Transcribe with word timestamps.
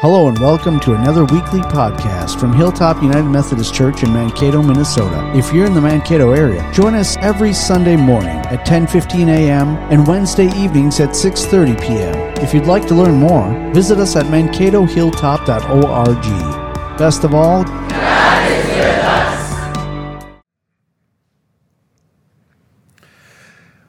Hello 0.00 0.28
and 0.28 0.38
welcome 0.38 0.78
to 0.78 0.94
another 0.94 1.24
weekly 1.24 1.58
podcast 1.58 2.38
from 2.38 2.52
Hilltop 2.52 3.02
United 3.02 3.28
Methodist 3.28 3.74
Church 3.74 4.04
in 4.04 4.12
Mankato, 4.12 4.62
Minnesota. 4.62 5.28
If 5.34 5.52
you're 5.52 5.66
in 5.66 5.74
the 5.74 5.80
Mankato 5.80 6.30
area, 6.30 6.70
join 6.72 6.94
us 6.94 7.16
every 7.16 7.52
Sunday 7.52 7.96
morning 7.96 8.38
at 8.46 8.64
10:15 8.64 9.26
a.m. 9.26 9.70
and 9.90 10.06
Wednesday 10.06 10.46
evenings 10.56 11.00
at 11.00 11.16
6:30 11.16 11.80
p.m. 11.80 12.14
If 12.40 12.54
you'd 12.54 12.66
like 12.66 12.86
to 12.86 12.94
learn 12.94 13.18
more, 13.18 13.52
visit 13.72 13.98
us 13.98 14.14
at 14.14 14.26
mankatohilltop.org. 14.26 16.96
Best 16.96 17.24
of 17.24 17.34
all, 17.34 17.64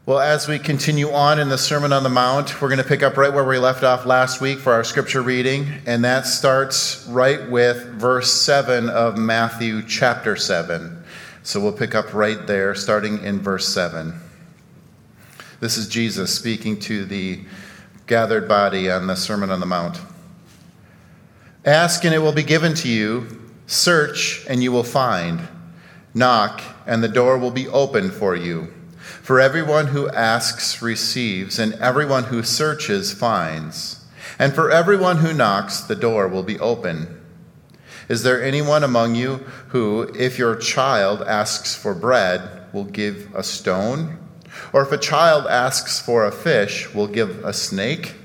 Well, 0.09 0.21
as 0.21 0.47
we 0.47 0.57
continue 0.57 1.11
on 1.11 1.37
in 1.37 1.49
the 1.49 1.57
Sermon 1.59 1.93
on 1.93 2.01
the 2.01 2.09
Mount, 2.09 2.59
we're 2.59 2.67
going 2.67 2.81
to 2.81 2.83
pick 2.83 3.03
up 3.03 3.15
right 3.15 3.31
where 3.31 3.43
we 3.43 3.59
left 3.59 3.83
off 3.83 4.07
last 4.07 4.41
week 4.41 4.57
for 4.57 4.73
our 4.73 4.83
scripture 4.83 5.21
reading, 5.21 5.67
and 5.85 6.03
that 6.03 6.25
starts 6.25 7.05
right 7.07 7.47
with 7.47 7.85
verse 7.89 8.33
7 8.33 8.89
of 8.89 9.19
Matthew 9.19 9.83
chapter 9.83 10.35
7. 10.35 11.03
So 11.43 11.59
we'll 11.59 11.73
pick 11.73 11.93
up 11.93 12.11
right 12.15 12.47
there, 12.47 12.73
starting 12.73 13.23
in 13.23 13.39
verse 13.39 13.71
7. 13.71 14.19
This 15.59 15.77
is 15.77 15.87
Jesus 15.87 16.33
speaking 16.33 16.79
to 16.79 17.05
the 17.05 17.41
gathered 18.07 18.47
body 18.47 18.89
on 18.89 19.05
the 19.05 19.15
Sermon 19.15 19.51
on 19.51 19.59
the 19.59 19.67
Mount. 19.67 19.99
Ask 21.65 22.03
and 22.03 22.15
it 22.15 22.19
will 22.19 22.33
be 22.33 22.41
given 22.41 22.73
to 22.73 22.87
you, 22.89 23.27
search 23.67 24.43
and 24.49 24.63
you 24.63 24.71
will 24.71 24.83
find, 24.83 25.47
knock 26.15 26.63
and 26.87 27.03
the 27.03 27.07
door 27.07 27.37
will 27.37 27.51
be 27.51 27.67
opened 27.67 28.11
for 28.11 28.35
you. 28.35 28.73
For 29.29 29.39
everyone 29.39 29.85
who 29.85 30.09
asks 30.09 30.81
receives, 30.81 31.59
and 31.59 31.73
everyone 31.75 32.23
who 32.23 32.41
searches 32.41 33.13
finds. 33.13 34.03
And 34.39 34.55
for 34.55 34.71
everyone 34.71 35.17
who 35.17 35.35
knocks, 35.35 35.81
the 35.81 35.95
door 35.95 36.27
will 36.27 36.41
be 36.41 36.59
open. 36.59 37.21
Is 38.07 38.23
there 38.23 38.41
anyone 38.41 38.83
among 38.83 39.13
you 39.13 39.45
who, 39.67 40.11
if 40.17 40.39
your 40.39 40.55
child 40.55 41.21
asks 41.21 41.75
for 41.75 41.93
bread, 41.93 42.73
will 42.73 42.85
give 42.85 43.29
a 43.35 43.43
stone? 43.43 44.17
Or 44.73 44.81
if 44.81 44.91
a 44.91 44.97
child 44.97 45.45
asks 45.45 45.99
for 45.99 46.25
a 46.25 46.31
fish, 46.31 46.91
will 46.95 47.05
give 47.05 47.45
a 47.45 47.53
snake? 47.53 48.15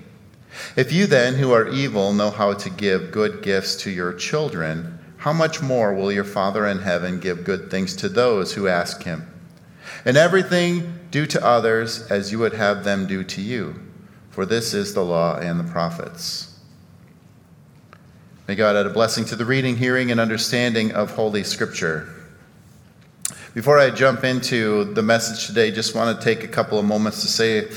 If 0.75 0.91
you 0.91 1.07
then, 1.07 1.35
who 1.35 1.53
are 1.53 1.69
evil, 1.69 2.15
know 2.15 2.31
how 2.31 2.55
to 2.55 2.71
give 2.71 3.13
good 3.13 3.43
gifts 3.43 3.77
to 3.83 3.91
your 3.91 4.15
children, 4.15 4.99
how 5.19 5.35
much 5.35 5.61
more 5.61 5.93
will 5.93 6.11
your 6.11 6.25
Father 6.25 6.67
in 6.67 6.79
heaven 6.79 7.21
give 7.21 7.45
good 7.45 7.71
things 7.71 7.95
to 7.97 8.09
those 8.09 8.55
who 8.55 8.69
ask 8.69 9.03
him? 9.03 9.34
And 10.05 10.17
everything 10.17 11.01
do 11.11 11.27
to 11.27 11.45
others 11.45 12.11
as 12.11 12.31
you 12.31 12.39
would 12.41 12.55
have 12.55 12.85
them 12.85 13.07
do 13.07 13.25
to 13.25 13.41
you, 13.41 13.81
for 14.31 14.45
this 14.45 14.75
is 14.75 14.95
the 14.95 15.05
law 15.05 15.39
and 15.39 15.59
the 15.59 15.65
prophets. 15.65 16.59
May 18.47 18.55
God 18.55 18.77
add 18.77 18.87
a 18.87 18.91
blessing 18.91 19.25
to 19.27 19.37
the 19.37 19.45
reading, 19.45 19.77
hearing, 19.77 20.11
and 20.11 20.21
understanding 20.21 20.93
of 20.93 21.13
Holy 21.13 21.43
Scripture. 21.43 22.09
Before 23.55 23.79
I 23.79 23.91
jump 23.91 24.25
into 24.25 24.93
the 24.93 25.03
message 25.03 25.47
today, 25.47 25.71
just 25.71 25.95
want 25.95 26.21
to 26.21 26.25
take 26.25 26.45
a 26.45 26.49
couple 26.49 26.79
of 26.79 26.85
moments 26.85 27.23
to 27.23 27.29
say 27.29 27.71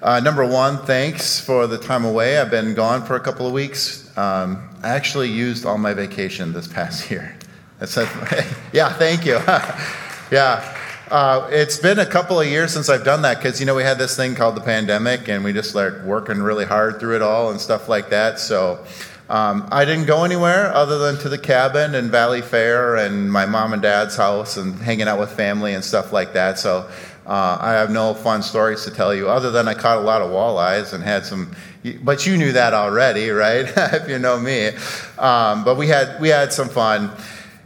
uh, 0.00 0.20
number 0.20 0.46
one, 0.46 0.78
thanks 0.86 1.40
for 1.40 1.66
the 1.66 1.76
time 1.76 2.04
away. 2.04 2.38
I've 2.38 2.52
been 2.52 2.74
gone 2.74 3.04
for 3.04 3.16
a 3.16 3.20
couple 3.20 3.48
of 3.48 3.52
weeks. 3.52 4.16
Um, 4.16 4.68
I 4.80 4.90
actually 4.90 5.28
used 5.28 5.66
all 5.66 5.76
my 5.76 5.92
vacation 5.92 6.52
this 6.52 6.68
past 6.68 7.10
year. 7.10 7.36
That's 7.80 7.96
yeah, 8.72 8.92
thank 8.92 9.26
you. 9.26 9.34
yeah, 10.30 10.77
uh, 11.10 11.48
it's 11.50 11.78
been 11.78 11.98
a 11.98 12.06
couple 12.06 12.40
of 12.40 12.46
years 12.46 12.72
since 12.72 12.88
I've 12.88 13.04
done 13.04 13.22
that 13.22 13.38
because 13.38 13.60
you 13.60 13.66
know 13.66 13.74
we 13.74 13.82
had 13.82 13.98
this 13.98 14.16
thing 14.16 14.34
called 14.34 14.54
the 14.54 14.60
pandemic 14.60 15.28
and 15.28 15.42
we 15.42 15.52
just 15.52 15.74
like 15.74 15.92
working 16.02 16.38
really 16.38 16.64
hard 16.64 17.00
through 17.00 17.16
it 17.16 17.22
all 17.22 17.50
and 17.50 17.60
stuff 17.60 17.88
like 17.88 18.10
that. 18.10 18.38
So 18.38 18.84
um, 19.28 19.68
I 19.70 19.84
didn't 19.84 20.06
go 20.06 20.24
anywhere 20.24 20.72
other 20.74 20.98
than 20.98 21.18
to 21.18 21.28
the 21.28 21.38
cabin 21.38 21.94
and 21.94 22.10
Valleyfair 22.10 23.04
and 23.04 23.30
my 23.30 23.46
mom 23.46 23.72
and 23.72 23.82
dad's 23.82 24.16
house 24.16 24.56
and 24.56 24.74
hanging 24.76 25.08
out 25.08 25.18
with 25.18 25.30
family 25.32 25.74
and 25.74 25.84
stuff 25.84 26.12
like 26.12 26.32
that. 26.34 26.58
So 26.58 26.88
uh, 27.26 27.58
I 27.60 27.72
have 27.72 27.90
no 27.90 28.14
fun 28.14 28.42
stories 28.42 28.84
to 28.84 28.90
tell 28.90 29.14
you 29.14 29.28
other 29.28 29.50
than 29.50 29.68
I 29.68 29.74
caught 29.74 29.98
a 29.98 30.02
lot 30.02 30.22
of 30.22 30.30
walleyes 30.30 30.92
and 30.94 31.02
had 31.02 31.26
some. 31.26 31.54
But 32.02 32.26
you 32.26 32.36
knew 32.36 32.52
that 32.52 32.74
already, 32.74 33.30
right? 33.30 33.66
if 33.76 34.08
you 34.08 34.18
know 34.18 34.38
me. 34.38 34.68
Um, 35.18 35.64
but 35.64 35.76
we 35.76 35.88
had 35.88 36.20
we 36.20 36.28
had 36.28 36.52
some 36.52 36.68
fun. 36.68 37.10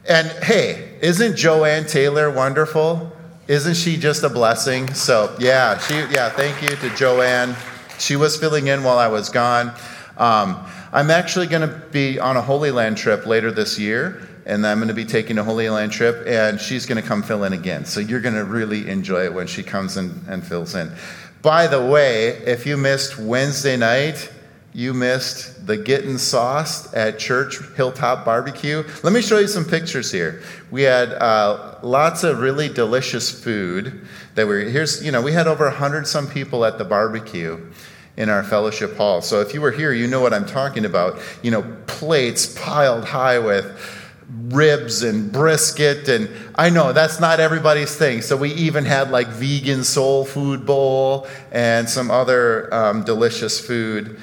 And 0.09 0.28
hey, 0.43 0.99
isn't 1.00 1.37
Joanne 1.37 1.87
Taylor 1.87 2.28
wonderful? 2.28 3.12
Isn't 3.48 3.75
she 3.75 3.97
just 3.97 4.22
a 4.22 4.28
blessing? 4.28 4.94
So, 4.94 5.34
yeah, 5.41 5.76
she, 5.78 5.94
yeah, 6.14 6.28
thank 6.30 6.62
you 6.62 6.76
to 6.76 6.94
Joanne. 6.94 7.56
She 7.98 8.14
was 8.14 8.36
filling 8.36 8.69
in 8.69 8.84
while 8.84 8.98
I 8.98 9.08
was 9.08 9.30
gone. 9.30 9.75
Um, 10.16 10.64
I'm 10.92 11.10
actually 11.10 11.48
going 11.48 11.69
to 11.69 11.76
be 11.91 12.20
on 12.20 12.36
a 12.36 12.41
Holy 12.41 12.70
Land 12.70 12.98
trip 12.98 13.26
later 13.26 13.50
this 13.50 13.80
year, 13.80 14.28
and 14.47 14.64
I'm 14.64 14.78
going 14.78 14.88
to 14.88 14.94
be 14.94 15.04
taking 15.04 15.38
a 15.38 15.44
Holy 15.44 15.69
Land 15.69 15.91
trip, 15.91 16.25
and 16.25 16.60
she's 16.60 16.86
going 16.86 17.03
to 17.03 17.06
come 17.06 17.20
fill 17.20 17.42
in 17.42 17.53
again. 17.53 17.84
So, 17.84 17.98
you're 17.98 18.20
going 18.20 18.36
to 18.36 18.44
really 18.44 18.88
enjoy 18.88 19.25
it 19.25 19.34
when 19.34 19.48
she 19.48 19.64
comes 19.64 19.97
in 19.97 20.20
and 20.28 20.47
fills 20.47 20.76
in. 20.76 20.92
By 21.42 21.66
the 21.66 21.84
way, 21.84 22.28
if 22.47 22.64
you 22.64 22.76
missed 22.76 23.19
Wednesday 23.19 23.76
night, 23.76 24.30
you 24.75 24.94
missed 24.94 25.66
the 25.66 25.77
getting 25.77 26.16
sauced 26.16 26.94
at 26.94 27.19
church 27.19 27.59
hilltop 27.77 28.25
barbecue. 28.25 28.83
Let 29.03 29.12
me 29.12 29.21
show 29.21 29.38
you 29.38 29.47
some 29.47 29.66
pictures 29.66 30.10
here. 30.10 30.43
We 30.71 30.83
had 30.83 31.12
uh, 31.12 31.78
lots 31.83 32.25
of 32.25 32.38
really 32.38 32.71
delicious 32.71 33.31
food 33.31 34.06
that 34.34 34.47
we 34.47 34.71
here's 34.71 35.05
you 35.05 35.12
know 35.12 35.21
we 35.21 35.33
had 35.33 35.47
over 35.47 35.65
100 35.65 36.06
some 36.06 36.27
people 36.27 36.65
at 36.65 36.78
the 36.78 36.84
barbecue 36.84 37.60
in 38.16 38.31
our 38.31 38.43
fellowship 38.43 38.97
hall. 38.97 39.21
So 39.21 39.41
if 39.41 39.53
you 39.53 39.60
were 39.60 39.72
here 39.72 39.93
you 39.93 40.06
know 40.06 40.21
what 40.21 40.33
i'm 40.33 40.47
talking 40.47 40.87
about. 40.87 41.21
You 41.43 41.50
know 41.50 41.77
plates 41.87 42.59
piled 42.59 43.04
high 43.04 43.39
with 43.39 43.99
ribs 44.44 45.03
and 45.03 45.31
brisket 45.31 46.09
and 46.09 46.31
i 46.54 46.71
know 46.71 46.93
that's 46.94 47.21
not 47.21 47.41
everybody's 47.41 47.94
thing. 47.94 48.22
So 48.22 48.39
we 48.39 48.54
even 48.54 48.87
had 48.87 49.10
like 49.10 49.28
vegan 49.28 49.84
soul 49.84 50.25
food 50.25 50.65
bowl 50.65 51.27
and 51.50 51.87
some 51.91 52.10
other 52.10 52.72
um, 52.72 53.04
delicious 53.04 53.60
food 53.60 54.19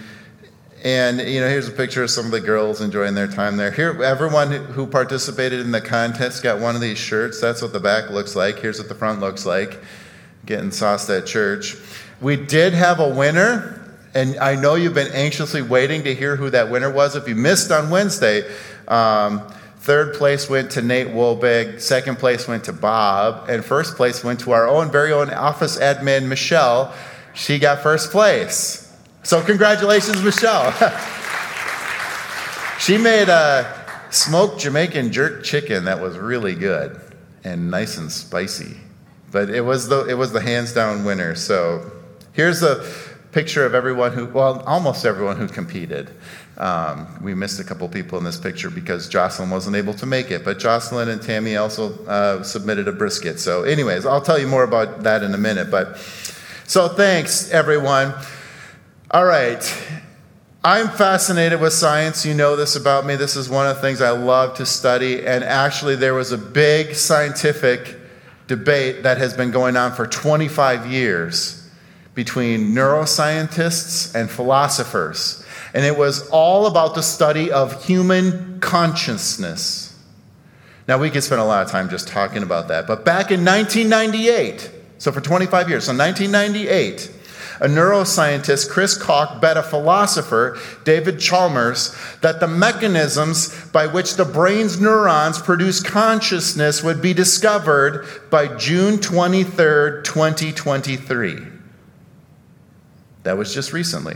and 0.83 1.19
you 1.19 1.41
know, 1.41 1.49
here's 1.49 1.67
a 1.67 1.71
picture 1.71 2.03
of 2.03 2.09
some 2.09 2.25
of 2.25 2.31
the 2.31 2.39
girls 2.39 2.79
enjoying 2.79 3.15
their 3.15 3.27
time 3.27 3.57
there. 3.57 3.71
Here, 3.71 4.01
everyone 4.01 4.51
who 4.51 4.87
participated 4.87 5.59
in 5.59 5.71
the 5.71 5.81
contest 5.81 6.41
got 6.41 6.59
one 6.59 6.75
of 6.75 6.81
these 6.81 6.97
shirts. 6.97 7.41
That's 7.41 7.61
what 7.61 7.73
the 7.73 7.79
back 7.79 8.09
looks 8.09 8.35
like. 8.35 8.59
Here's 8.59 8.79
what 8.79 8.87
the 8.87 8.95
front 8.95 9.19
looks 9.19 9.45
like. 9.45 9.79
Getting 10.45 10.71
sauced 10.71 11.09
at 11.09 11.25
church. 11.25 11.75
We 12.21 12.37
did 12.37 12.73
have 12.73 12.99
a 12.99 13.09
winner, 13.09 13.93
and 14.13 14.37
I 14.39 14.55
know 14.55 14.75
you've 14.75 14.93
been 14.93 15.11
anxiously 15.11 15.61
waiting 15.61 16.03
to 16.03 16.15
hear 16.15 16.35
who 16.35 16.49
that 16.49 16.71
winner 16.71 16.91
was. 16.91 17.15
If 17.15 17.27
you 17.27 17.35
missed 17.35 17.71
on 17.71 17.89
Wednesday, 17.89 18.49
um, 18.87 19.47
third 19.79 20.15
place 20.15 20.49
went 20.49 20.71
to 20.71 20.81
Nate 20.81 21.07
Wolbig, 21.07 21.81
second 21.81 22.19
place 22.19 22.47
went 22.47 22.63
to 22.65 22.73
Bob, 22.73 23.49
and 23.49 23.63
first 23.63 23.95
place 23.95 24.23
went 24.23 24.39
to 24.41 24.51
our 24.51 24.67
own 24.67 24.91
very 24.91 25.11
own 25.11 25.29
office 25.29 25.77
admin 25.77 26.27
Michelle. 26.27 26.93
She 27.33 27.59
got 27.59 27.81
first 27.83 28.11
place. 28.11 28.88
So, 29.23 29.43
congratulations, 29.43 30.23
Michelle. 30.23 30.71
she 32.79 32.97
made 32.97 33.29
a 33.29 33.75
smoked 34.11 34.61
Jamaican 34.61 35.11
jerk 35.11 35.43
chicken 35.43 35.85
that 35.85 35.99
was 35.99 36.17
really 36.17 36.55
good 36.55 36.99
and 37.43 37.69
nice 37.69 37.97
and 37.97 38.11
spicy. 38.11 38.77
But 39.31 39.49
it 39.49 39.61
was 39.61 39.89
the, 39.89 40.05
it 40.05 40.17
was 40.17 40.31
the 40.31 40.41
hands 40.41 40.73
down 40.73 41.05
winner. 41.05 41.35
So, 41.35 41.91
here's 42.33 42.63
a 42.63 42.83
picture 43.31 43.65
of 43.65 43.75
everyone 43.75 44.13
who, 44.13 44.25
well, 44.25 44.61
almost 44.61 45.05
everyone 45.05 45.37
who 45.37 45.47
competed. 45.47 46.09
Um, 46.57 47.21
we 47.21 47.35
missed 47.35 47.59
a 47.59 47.63
couple 47.63 47.87
people 47.87 48.17
in 48.17 48.23
this 48.23 48.37
picture 48.37 48.69
because 48.69 49.07
Jocelyn 49.07 49.49
wasn't 49.49 49.75
able 49.75 49.93
to 49.93 50.05
make 50.05 50.31
it, 50.31 50.43
but 50.43 50.59
Jocelyn 50.59 51.09
and 51.09 51.21
Tammy 51.21 51.55
also 51.55 52.03
uh, 52.05 52.43
submitted 52.43 52.87
a 52.87 52.91
brisket. 52.91 53.39
So, 53.39 53.63
anyways, 53.63 54.05
I'll 54.05 54.21
tell 54.21 54.39
you 54.39 54.47
more 54.47 54.63
about 54.63 55.03
that 55.03 55.23
in 55.23 55.33
a 55.33 55.37
minute. 55.37 55.69
But 55.69 55.97
so, 56.65 56.87
thanks 56.87 57.51
everyone. 57.51 58.13
All 59.11 59.25
right. 59.25 59.63
I'm 60.63 60.87
fascinated 60.87 61.59
with 61.59 61.73
science. 61.73 62.27
You 62.27 62.35
know 62.35 62.55
this 62.55 62.75
about 62.75 63.07
me. 63.07 63.15
This 63.15 63.35
is 63.35 63.49
one 63.49 63.65
of 63.65 63.75
the 63.75 63.81
things 63.81 64.01
I 64.01 64.11
love 64.11 64.57
to 64.57 64.67
study. 64.67 65.25
And 65.25 65.43
actually, 65.43 65.95
there 65.95 66.13
was 66.13 66.31
a 66.31 66.37
big 66.37 66.93
scientific 66.93 67.95
debate 68.45 69.01
that 69.01 69.17
has 69.17 69.33
been 69.33 69.49
going 69.49 69.75
on 69.77 69.93
for 69.93 70.05
25 70.05 70.85
years 70.85 71.67
between 72.13 72.75
neuroscientists 72.75 74.13
and 74.13 74.29
philosophers. 74.29 75.43
And 75.73 75.83
it 75.83 75.97
was 75.97 76.29
all 76.29 76.67
about 76.67 76.93
the 76.93 77.01
study 77.01 77.51
of 77.51 77.83
human 77.83 78.59
consciousness. 78.59 79.99
Now, 80.87 80.99
we 80.99 81.09
could 81.09 81.23
spend 81.23 81.41
a 81.41 81.45
lot 81.45 81.65
of 81.65 81.71
time 81.71 81.89
just 81.89 82.07
talking 82.07 82.43
about 82.43 82.67
that. 82.67 82.85
But 82.85 83.05
back 83.05 83.31
in 83.31 83.43
1998, 83.43 84.69
so 84.99 85.11
for 85.11 85.19
25 85.19 85.67
years, 85.67 85.85
so 85.85 85.97
1998, 85.97 87.15
a 87.59 87.67
neuroscientist, 87.67 88.69
Chris 88.69 88.97
Koch, 88.97 89.41
bet 89.41 89.57
a 89.57 89.63
philosopher, 89.63 90.57
David 90.83 91.19
Chalmers, 91.19 91.95
that 92.21 92.39
the 92.39 92.47
mechanisms 92.47 93.67
by 93.71 93.87
which 93.87 94.15
the 94.15 94.25
brain's 94.25 94.79
neurons 94.79 95.39
produce 95.39 95.81
consciousness 95.81 96.83
would 96.83 97.01
be 97.01 97.13
discovered 97.13 98.07
by 98.29 98.47
June 98.55 98.97
23rd, 98.97 100.03
2023. 100.03 101.39
That 103.23 103.37
was 103.37 103.53
just 103.53 103.73
recently. 103.73 104.15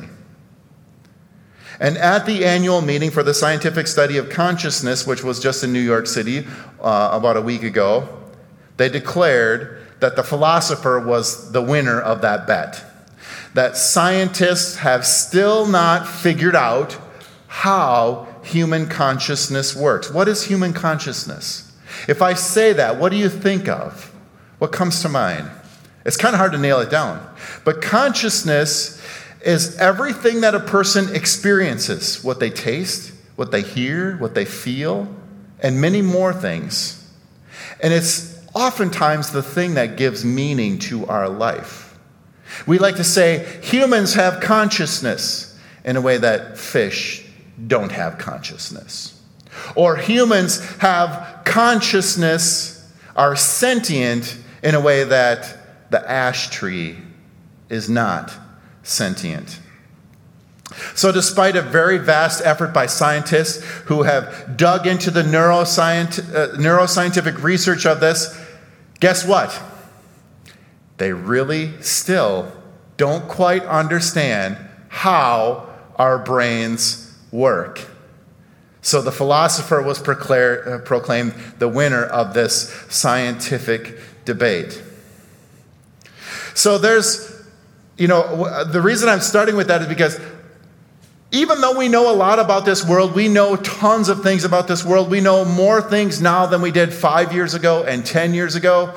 And 1.79 1.97
at 1.97 2.25
the 2.25 2.45
annual 2.45 2.81
meeting 2.81 3.11
for 3.11 3.23
the 3.23 3.33
scientific 3.33 3.87
study 3.87 4.17
of 4.17 4.29
consciousness, 4.29 5.05
which 5.05 5.23
was 5.23 5.39
just 5.39 5.63
in 5.63 5.73
New 5.73 5.81
York 5.81 6.07
City 6.07 6.47
uh, 6.79 7.09
about 7.11 7.35
a 7.35 7.41
week 7.41 7.63
ago, 7.63 8.07
they 8.77 8.89
declared 8.89 9.81
that 9.99 10.15
the 10.15 10.23
philosopher 10.23 10.99
was 10.99 11.51
the 11.51 11.61
winner 11.61 11.99
of 11.99 12.21
that 12.21 12.47
bet. 12.47 12.92
That 13.53 13.77
scientists 13.77 14.77
have 14.77 15.05
still 15.05 15.67
not 15.67 16.07
figured 16.07 16.55
out 16.55 16.97
how 17.47 18.27
human 18.43 18.87
consciousness 18.87 19.75
works. 19.75 20.11
What 20.11 20.27
is 20.27 20.43
human 20.43 20.73
consciousness? 20.73 21.71
If 22.07 22.21
I 22.21 22.33
say 22.33 22.73
that, 22.73 22.99
what 22.99 23.09
do 23.09 23.17
you 23.17 23.29
think 23.29 23.67
of? 23.67 24.11
What 24.57 24.71
comes 24.71 25.01
to 25.01 25.09
mind? 25.09 25.49
It's 26.05 26.17
kind 26.17 26.33
of 26.33 26.39
hard 26.39 26.51
to 26.53 26.57
nail 26.57 26.79
it 26.79 26.89
down. 26.89 27.25
But 27.63 27.81
consciousness 27.81 29.01
is 29.45 29.77
everything 29.77 30.41
that 30.41 30.55
a 30.55 30.59
person 30.59 31.13
experiences 31.15 32.23
what 32.23 32.39
they 32.39 32.49
taste, 32.49 33.13
what 33.35 33.51
they 33.51 33.61
hear, 33.61 34.17
what 34.17 34.35
they 34.35 34.45
feel, 34.45 35.07
and 35.61 35.79
many 35.79 36.01
more 36.01 36.33
things. 36.33 36.99
And 37.81 37.93
it's 37.93 38.39
oftentimes 38.53 39.31
the 39.31 39.43
thing 39.43 39.75
that 39.75 39.97
gives 39.97 40.23
meaning 40.25 40.79
to 40.79 41.05
our 41.07 41.29
life. 41.29 41.82
We 42.65 42.79
like 42.79 42.95
to 42.95 43.03
say 43.03 43.59
humans 43.61 44.13
have 44.15 44.41
consciousness 44.41 45.57
in 45.83 45.95
a 45.95 46.01
way 46.01 46.17
that 46.17 46.57
fish 46.57 47.25
don't 47.67 47.91
have 47.91 48.17
consciousness. 48.17 49.21
Or 49.75 49.95
humans 49.95 50.59
have 50.77 51.41
consciousness, 51.45 52.91
are 53.15 53.35
sentient 53.35 54.37
in 54.63 54.75
a 54.75 54.81
way 54.81 55.03
that 55.03 55.91
the 55.91 56.09
ash 56.09 56.49
tree 56.49 56.97
is 57.69 57.89
not 57.89 58.33
sentient. 58.81 59.59
So, 60.95 61.11
despite 61.11 61.55
a 61.55 61.61
very 61.61 61.99
vast 61.99 62.43
effort 62.43 62.73
by 62.73 62.87
scientists 62.87 63.63
who 63.85 64.03
have 64.03 64.57
dug 64.57 64.87
into 64.87 65.11
the 65.11 65.21
neuroscient, 65.21 66.19
uh, 66.33 66.57
neuroscientific 66.57 67.43
research 67.43 67.85
of 67.85 67.99
this, 67.99 68.35
guess 68.99 69.25
what? 69.25 69.61
They 70.97 71.13
really 71.13 71.81
still 71.81 72.51
don't 72.97 73.27
quite 73.27 73.63
understand 73.63 74.57
how 74.89 75.69
our 75.95 76.19
brains 76.19 77.17
work. 77.31 77.87
So 78.81 79.01
the 79.01 79.11
philosopher 79.11 79.81
was 79.81 79.99
uh, 79.99 80.79
proclaimed 80.83 81.33
the 81.57 81.69
winner 81.69 82.03
of 82.03 82.33
this 82.33 82.69
scientific 82.89 83.97
debate. 84.25 84.81
So 86.53 86.77
there's, 86.77 87.43
you 87.97 88.07
know, 88.07 88.63
the 88.65 88.81
reason 88.81 89.09
I'm 89.09 89.21
starting 89.21 89.55
with 89.55 89.67
that 89.67 89.81
is 89.81 89.87
because 89.87 90.19
even 91.31 91.61
though 91.61 91.77
we 91.77 91.87
know 91.87 92.11
a 92.11 92.15
lot 92.15 92.37
about 92.37 92.65
this 92.65 92.87
world, 92.87 93.15
we 93.15 93.27
know 93.27 93.55
tons 93.55 94.09
of 94.09 94.21
things 94.21 94.43
about 94.43 94.67
this 94.67 94.85
world, 94.85 95.09
we 95.09 95.19
know 95.19 95.45
more 95.45 95.81
things 95.81 96.21
now 96.21 96.45
than 96.45 96.61
we 96.61 96.69
did 96.69 96.93
five 96.93 97.33
years 97.33 97.55
ago 97.55 97.83
and 97.83 98.05
10 98.05 98.35
years 98.35 98.53
ago. 98.53 98.93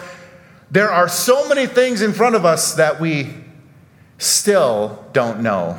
There 0.70 0.90
are 0.90 1.08
so 1.08 1.48
many 1.48 1.66
things 1.66 2.02
in 2.02 2.12
front 2.12 2.34
of 2.34 2.44
us 2.44 2.74
that 2.74 3.00
we 3.00 3.34
still 4.18 5.04
don't 5.12 5.40
know. 5.40 5.78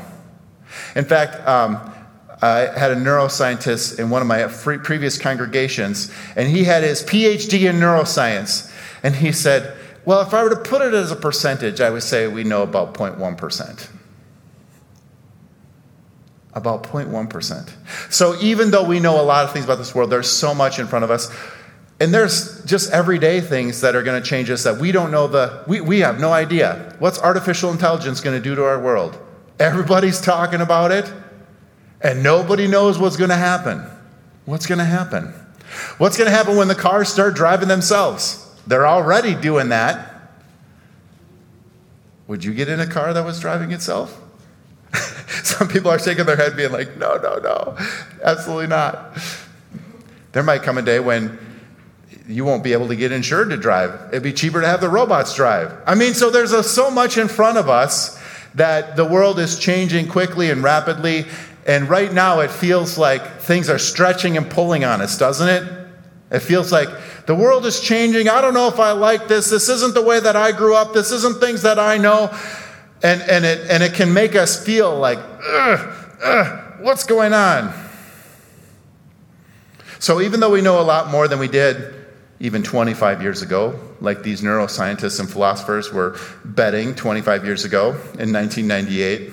In 0.96 1.06
fact, 1.06 1.46
um, 1.48 1.94
I 2.42 2.68
had 2.78 2.92
a 2.92 2.96
neuroscientist 2.96 4.00
in 4.00 4.10
one 4.10 4.22
of 4.22 4.28
my 4.28 4.44
previous 4.78 5.18
congregations, 5.18 6.12
and 6.36 6.48
he 6.48 6.64
had 6.64 6.84
his 6.84 7.02
PhD 7.04 7.70
in 7.70 7.78
neuroscience. 7.78 8.72
And 9.04 9.16
he 9.16 9.32
said, 9.32 9.76
Well, 10.06 10.22
if 10.22 10.34
I 10.34 10.44
were 10.44 10.50
to 10.52 10.56
put 10.70 10.82
it 10.82 10.94
as 10.94 11.12
a 11.12 11.16
percentage, 11.16 11.82
I 11.82 11.90
would 11.90 12.04
say 12.04 12.28
we 12.28 12.44
know 12.44 12.64
about 12.64 12.94
0.1%. 12.94 13.90
About 16.54 16.84
0.1%. 16.84 17.72
So 18.12 18.40
even 18.40 18.72
though 18.72 18.84
we 18.84 19.00
know 19.00 19.20
a 19.20 19.24
lot 19.24 19.46
of 19.46 19.52
things 19.52 19.66
about 19.66 19.78
this 19.78 19.94
world, 19.94 20.10
there's 20.10 20.30
so 20.30 20.54
much 20.54 20.80
in 20.80 20.88
front 20.88 21.06
of 21.06 21.12
us. 21.12 21.32
And 22.00 22.14
there's 22.14 22.64
just 22.66 22.92
everyday 22.92 23.42
things 23.42 23.82
that 23.82 23.96
are 23.96 24.04
going 24.04 24.22
to 24.22 24.28
change 24.28 24.50
us 24.50 24.64
that 24.64 24.78
we 24.78 24.92
don't 24.92 25.10
know 25.10 25.28
the, 25.28 25.64
we, 25.68 25.82
we 25.82 26.00
have 26.00 26.20
no 26.20 26.32
idea. 26.32 26.96
What's 27.00 27.20
artificial 27.20 27.72
intelligence 27.72 28.22
going 28.22 28.38
to 28.38 28.44
do 28.44 28.54
to 28.56 28.64
our 28.64 28.80
world? 28.80 29.18
Everybody's 29.60 30.22
talking 30.22 30.62
about 30.62 30.92
it 30.92 31.12
and 32.02 32.22
nobody 32.22 32.68
knows 32.68 33.00
what's 33.00 33.18
going 33.18 33.32
to 33.32 33.36
happen. 33.36 33.84
What's 34.46 34.68
going 34.68 34.78
to 34.78 34.86
happen? 34.86 35.34
What's 35.98 36.18
going 36.18 36.30
to 36.30 36.36
happen 36.36 36.56
when 36.56 36.68
the 36.68 36.76
cars 36.76 37.10
start 37.10 37.36
driving 37.36 37.68
themselves? 37.68 38.46
They're 38.68 38.88
already 38.88 39.34
doing 39.34 39.70
that. 39.70 40.14
Would 42.28 42.44
you 42.44 42.54
get 42.54 42.70
in 42.70 42.80
a 42.80 42.88
car 42.88 43.14
that 43.14 43.26
was 43.26 43.40
driving 43.40 43.72
itself? 43.72 44.22
Some 45.44 45.68
people 45.68 45.90
are 45.90 46.00
shaking 46.00 46.26
their 46.26 46.36
head, 46.36 46.56
being 46.56 46.72
like, 46.72 46.98
no, 46.98 47.16
no, 47.16 47.40
no, 47.40 47.78
absolutely 48.24 48.68
not. 48.68 49.18
There 50.34 50.44
might 50.44 50.62
come 50.62 50.78
a 50.78 50.82
day 50.82 51.00
when 51.00 51.40
you 52.28 52.46
won't 52.46 52.64
be 52.64 52.74
able 52.74 52.88
to 52.88 52.96
get 52.96 53.12
insured 53.12 53.50
to 53.50 53.58
drive. 53.58 54.00
It'd 54.10 54.24
be 54.24 54.34
cheaper 54.34 54.62
to 54.62 54.68
have 54.68 54.82
the 54.82 54.90
robots 54.90 55.36
drive. 55.36 55.74
I 55.86 55.96
mean, 55.96 56.14
so 56.14 56.30
there's 56.30 56.54
a, 56.54 56.64
so 56.64 56.90
much 56.90 57.18
in 57.18 57.28
front 57.28 57.58
of 57.58 57.70
us 57.70 58.22
that 58.56 58.96
the 58.96 59.06
world 59.06 59.40
is 59.40 59.60
changing 59.60 60.08
quickly 60.08 60.50
and 60.50 60.64
rapidly, 60.64 61.26
and 61.68 61.90
right 61.90 62.12
now, 62.12 62.40
it 62.40 62.50
feels 62.50 62.98
like 62.98 63.42
things 63.42 63.70
are 63.70 63.78
stretching 63.78 64.38
and 64.38 64.50
pulling 64.50 64.86
on 64.86 65.02
us, 65.02 65.18
doesn't 65.18 65.50
it? 65.50 65.70
It 66.32 66.40
feels 66.40 66.72
like 66.72 66.88
the 67.26 67.36
world 67.36 67.66
is 67.66 67.82
changing. 67.82 68.30
I 68.30 68.42
don't 68.42 68.54
know 68.54 68.70
if 68.70 68.80
I 68.80 68.94
like 68.94 69.28
this. 69.28 69.50
This 69.50 69.68
isn't 69.68 69.94
the 69.94 70.02
way 70.02 70.18
that 70.20 70.38
I 70.38 70.54
grew 70.54 70.76
up. 70.76 70.94
This 70.94 71.12
isn't 71.12 71.42
things 71.42 71.64
that 71.64 71.78
I 71.78 71.98
know. 71.98 72.34
And, 73.04 73.22
and, 73.22 73.46
it, 73.46 73.70
and 73.70 73.84
it 73.84 73.94
can 73.94 74.14
make 74.14 74.34
us 74.34 74.66
feel 74.66 74.98
like, 74.98 75.20
ugh, 75.20 75.96
ugh, 76.24 76.64
what's 76.80 77.04
going 77.04 77.34
on? 77.34 77.74
So, 80.00 80.22
even 80.22 80.40
though 80.40 80.52
we 80.52 80.62
know 80.62 80.80
a 80.80 80.84
lot 80.84 81.12
more 81.12 81.28
than 81.28 81.38
we 81.38 81.50
did 81.50 81.97
even 82.40 82.62
25 82.62 83.22
years 83.22 83.42
ago, 83.42 83.80
like 84.00 84.24
these 84.24 84.42
neuroscientists 84.42 85.20
and 85.20 85.30
philosophers 85.30 85.92
were 85.92 86.18
betting 86.46 86.94
25 86.94 87.46
years 87.46 87.66
ago 87.66 87.90
in 88.20 88.32
1998, 88.32 89.32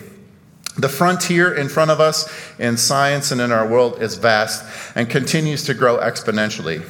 the 0.76 0.88
frontier 0.88 1.54
in 1.54 1.68
front 1.68 1.90
of 1.90 2.00
us 2.00 2.28
in 2.58 2.76
science 2.76 3.30
and 3.30 3.40
in 3.40 3.52
our 3.52 3.68
world 3.68 4.02
is 4.02 4.16
vast 4.16 4.64
and 4.96 5.08
continues 5.08 5.64
to 5.64 5.74
grow 5.74 5.98
exponentially. 5.98 6.84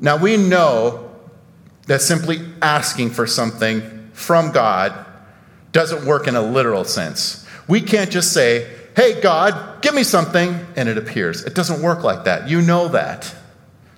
Now, 0.00 0.16
we 0.16 0.36
know 0.36 1.10
that 1.86 2.02
simply 2.02 2.40
asking 2.60 3.10
for 3.10 3.26
something 3.26 4.10
from 4.12 4.52
God 4.52 5.06
doesn't 5.72 6.04
work 6.04 6.26
in 6.26 6.36
a 6.36 6.42
literal 6.42 6.84
sense. 6.84 7.46
We 7.68 7.80
can't 7.80 8.10
just 8.10 8.32
say, 8.32 8.70
Hey, 8.96 9.20
God, 9.20 9.82
give 9.82 9.92
me 9.92 10.04
something, 10.04 10.64
and 10.76 10.88
it 10.88 10.96
appears. 10.96 11.44
It 11.44 11.54
doesn't 11.54 11.82
work 11.82 12.04
like 12.04 12.24
that. 12.24 12.48
You 12.48 12.62
know 12.62 12.88
that. 12.88 13.34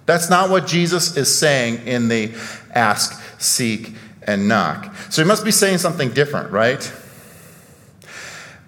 That's 0.06 0.30
not 0.30 0.50
what 0.50 0.66
Jesus 0.66 1.16
is 1.16 1.36
saying 1.36 1.86
in 1.86 2.08
the 2.08 2.32
ask, 2.72 3.20
seek, 3.40 3.94
and 4.22 4.48
knock. 4.48 4.94
So 5.10 5.22
he 5.22 5.28
must 5.28 5.44
be 5.44 5.50
saying 5.50 5.78
something 5.78 6.10
different, 6.10 6.50
right? 6.50 6.92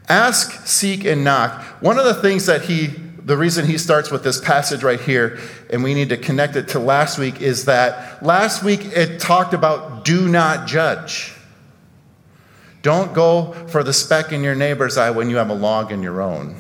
Ask, 0.09 0.67
seek, 0.67 1.05
and 1.05 1.25
knock. 1.25 1.63
One 1.81 1.99
of 1.99 2.05
the 2.05 2.15
things 2.15 2.47
that 2.47 2.63
he, 2.63 2.87
the 2.87 3.37
reason 3.37 3.67
he 3.67 3.79
starts 3.79 4.11
with 4.11 4.25
this 4.25 4.41
passage 4.41 4.83
right 4.83 5.01
here, 5.01 5.39
and 5.71 5.85
we 5.85 5.95
need 5.95 6.09
to 6.09 6.17
connect 6.17 6.57
it 6.57 6.69
to 6.69 6.79
last 6.79 7.19
week, 7.19 7.41
is 7.41 7.67
that 7.67 8.23
last 8.23 8.65
week 8.65 8.85
it 8.85 9.21
talked 9.21 9.55
about 9.55 10.05
do 10.05 10.29
not 10.29 10.67
judge. 10.67 11.35
Don't 12.83 13.13
go 13.13 13.53
for 13.69 13.83
the 13.83 13.93
speck 13.93 14.33
in 14.33 14.43
your 14.43 14.55
neighbor's 14.55 14.97
eye 14.97 15.11
when 15.11 15.29
you 15.29 15.37
have 15.37 15.51
a 15.51 15.55
log 15.55 15.93
in 15.93 16.03
your 16.03 16.23
own. 16.23 16.57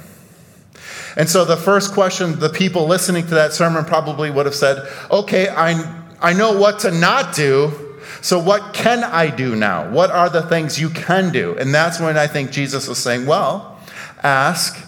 And 1.18 1.28
so 1.28 1.44
the 1.44 1.56
first 1.56 1.92
question 1.92 2.38
the 2.38 2.48
people 2.48 2.86
listening 2.86 3.26
to 3.26 3.34
that 3.34 3.52
sermon 3.52 3.84
probably 3.84 4.30
would 4.30 4.46
have 4.46 4.54
said, 4.54 4.88
okay, 5.10 5.48
I, 5.50 6.06
I 6.20 6.32
know 6.32 6.58
what 6.58 6.78
to 6.80 6.90
not 6.90 7.34
do, 7.34 7.88
so, 8.20 8.38
what 8.38 8.74
can 8.74 9.04
I 9.04 9.30
do 9.30 9.54
now? 9.54 9.90
What 9.90 10.10
are 10.10 10.28
the 10.28 10.42
things 10.42 10.80
you 10.80 10.90
can 10.90 11.30
do? 11.30 11.56
And 11.56 11.74
that's 11.74 12.00
when 12.00 12.16
I 12.16 12.26
think 12.26 12.50
Jesus 12.50 12.88
is 12.88 12.98
saying, 12.98 13.26
well, 13.26 13.78
ask, 14.22 14.84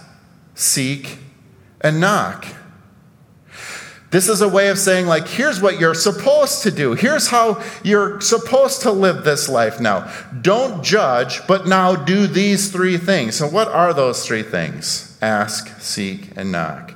seek, 0.55 1.19
and 1.81 2.01
knock. 2.01 2.47
This 4.11 4.29
is 4.29 4.41
a 4.41 4.49
way 4.49 4.69
of 4.71 4.79
saying, 4.79 5.07
like, 5.07 5.29
here's 5.29 5.63
what 5.63 5.79
you're 5.79 5.95
supposed 5.95 6.65
to 6.65 6.73
do. 6.73 6.95
Here's 6.95 7.29
how 7.29 7.63
you're 7.85 8.21
supposed 8.21 8.83
to 8.83 8.91
live 8.91 9.23
this 9.23 9.49
life 9.49 9.79
now. 9.79 10.13
Don't 10.41 10.83
judge, 10.83 11.47
but 11.47 11.69
now 11.69 11.95
do 11.95 12.27
these 12.27 12.73
three 12.73 12.99
things. 12.99 13.37
So, 13.37 13.47
what 13.47 13.69
are 13.69 13.95
those 13.95 14.27
three 14.27 14.43
things? 14.43 15.10
Ask, 15.23 15.81
seek, 15.81 16.31
and 16.37 16.51
knock. 16.51 16.95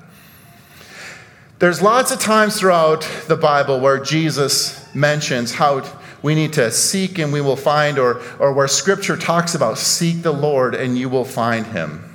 There's 1.59 1.81
lots 1.81 2.11
of 2.11 2.19
times 2.19 2.59
throughout 2.59 3.09
the 3.27 3.37
Bible 3.37 3.81
where 3.81 3.99
Jesus 3.99 4.95
mentions 4.95 5.55
how 5.55 5.83
we 6.23 6.35
need 6.35 6.55
to 6.55 6.71
seek 6.71 7.19
and 7.19 7.33
we 7.33 7.41
will 7.41 7.57
find, 7.57 7.99
or, 7.99 8.21
or 8.39 8.53
where 8.53 8.69
Scripture 8.69 9.17
talks 9.17 9.55
about 9.55 9.79
seek 9.79 10.23
the 10.23 10.33
Lord 10.33 10.75
and 10.75 10.97
you 10.99 11.09
will 11.09 11.25
find 11.25 11.67
him. 11.67 12.11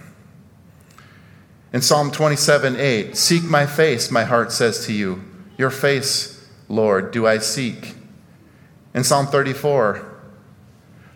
In 1.72 1.82
Psalm 1.82 2.12
27 2.12 2.76
8, 2.76 3.16
seek 3.16 3.44
my 3.44 3.66
face, 3.68 4.10
my 4.10 4.24
heart 4.24 4.52
says 4.52 4.86
to 4.88 4.94
you. 4.94 5.24
Your 5.58 5.70
face, 5.70 6.48
Lord, 6.68 7.12
do 7.12 7.28
I 7.28 7.38
seek. 7.38 7.96
In 8.94 9.04
Psalm 9.04 9.28
34, 9.28 10.06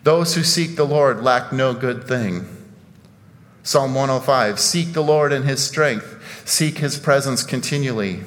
those 0.04 0.34
who 0.34 0.44
seek 0.44 0.76
the 0.76 0.84
Lord 0.84 1.22
lack 1.22 1.52
no 1.52 1.74
good 1.74 2.06
thing. 2.06 2.46
Psalm 3.64 3.94
105 3.94 4.60
Seek 4.60 4.92
the 4.92 5.02
Lord 5.02 5.32
in 5.32 5.42
his 5.42 5.64
strength, 5.64 6.42
seek 6.44 6.78
his 6.78 6.98
presence 6.98 7.42
continually. 7.42 8.20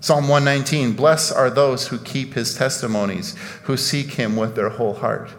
Psalm 0.00 0.28
119 0.28 0.92
Bless 0.92 1.32
are 1.32 1.50
those 1.50 1.88
who 1.88 1.98
keep 1.98 2.34
his 2.34 2.54
testimonies, 2.54 3.34
who 3.64 3.76
seek 3.76 4.12
him 4.12 4.36
with 4.36 4.54
their 4.54 4.70
whole 4.70 4.94
heart. 4.94 5.30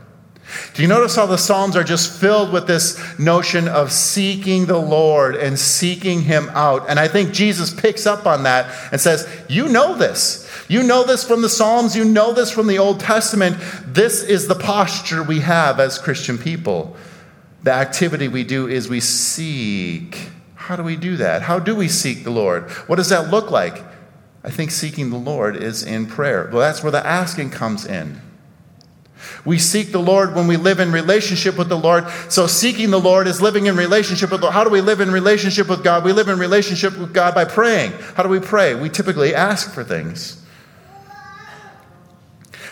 Do 0.74 0.82
you 0.82 0.88
notice 0.88 1.16
how 1.16 1.26
the 1.26 1.38
Psalms 1.38 1.78
are 1.78 1.84
just 1.84 2.20
filled 2.20 2.52
with 2.52 2.68
this 2.68 3.18
notion 3.18 3.70
of 3.70 3.92
seeking 3.92 4.66
the 4.66 4.80
Lord 4.80 5.36
and 5.36 5.58
seeking 5.58 6.22
him 6.22 6.50
out? 6.50 6.86
And 6.90 7.00
I 7.00 7.08
think 7.08 7.34
Jesus 7.34 7.74
picks 7.74 8.06
up 8.06 8.26
on 8.26 8.44
that 8.44 8.74
and 8.92 9.00
says, 9.00 9.28
You 9.48 9.70
know 9.70 9.96
this. 9.96 10.46
You 10.70 10.84
know 10.84 11.06
this 11.06 11.24
from 11.24 11.42
the 11.42 11.50
Psalms, 11.50 11.96
you 11.96 12.04
know 12.04 12.34
this 12.34 12.52
from 12.52 12.68
the 12.68 12.80
Old 12.80 13.00
Testament. 13.00 13.56
This 13.86 14.24
is 14.24 14.48
the 14.48 14.56
posture 14.56 15.24
we 15.24 15.40
have 15.40 15.80
as 15.80 15.98
Christian 15.98 16.38
people. 16.38 16.98
The 17.64 17.74
activity 17.74 18.28
we 18.28 18.44
do 18.44 18.68
is 18.68 18.88
we 18.88 19.00
seek. 19.00 20.30
How 20.56 20.76
do 20.76 20.84
we 20.84 20.96
do 20.96 21.18
that? 21.18 21.42
How 21.42 21.60
do 21.60 21.76
we 21.76 21.88
seek 21.88 22.24
the 22.24 22.32
Lord? 22.32 22.70
What 22.88 22.98
does 22.98 23.10
that 23.10 23.30
look 23.30 23.52
like? 23.52 23.84
I 24.44 24.50
think 24.50 24.72
seeking 24.72 25.10
the 25.10 25.18
Lord 25.18 25.56
is 25.56 25.84
in 25.84 26.06
prayer. 26.06 26.50
Well, 26.52 26.62
that's 26.62 26.84
where 26.84 26.92
the 26.92 27.06
asking 27.06 27.50
comes 27.50 27.86
in. 27.86 28.22
We 29.46 29.58
seek 29.58 29.92
the 29.92 30.00
Lord 30.00 30.36
when 30.36 30.48
we 30.48 30.58
live 30.58 30.80
in 30.80 30.92
relationship 30.92 31.58
with 31.58 31.70
the 31.70 31.78
Lord. 31.78 32.06
So, 32.30 32.48
seeking 32.48 32.92
the 32.92 33.00
Lord 33.00 33.28
is 33.28 33.42
living 33.42 33.66
in 33.66 33.76
relationship 33.76 34.32
with 34.32 34.42
the. 34.42 34.52
How 34.52 34.64
do 34.64 34.70
we 34.70 34.82
live 34.82 35.02
in 35.02 35.12
relationship 35.12 35.68
with 35.68 35.84
God? 35.84 36.04
We 36.04 36.14
live 36.14 36.30
in 36.30 36.38
relationship 36.38 36.98
with 36.98 37.14
God 37.14 37.34
by 37.34 37.46
praying. 37.46 37.94
How 38.16 38.24
do 38.24 38.30
we 38.30 38.40
pray? 38.40 38.76
We 38.76 38.90
typically 38.90 39.34
ask 39.34 39.72
for 39.74 39.84
things. 39.84 40.44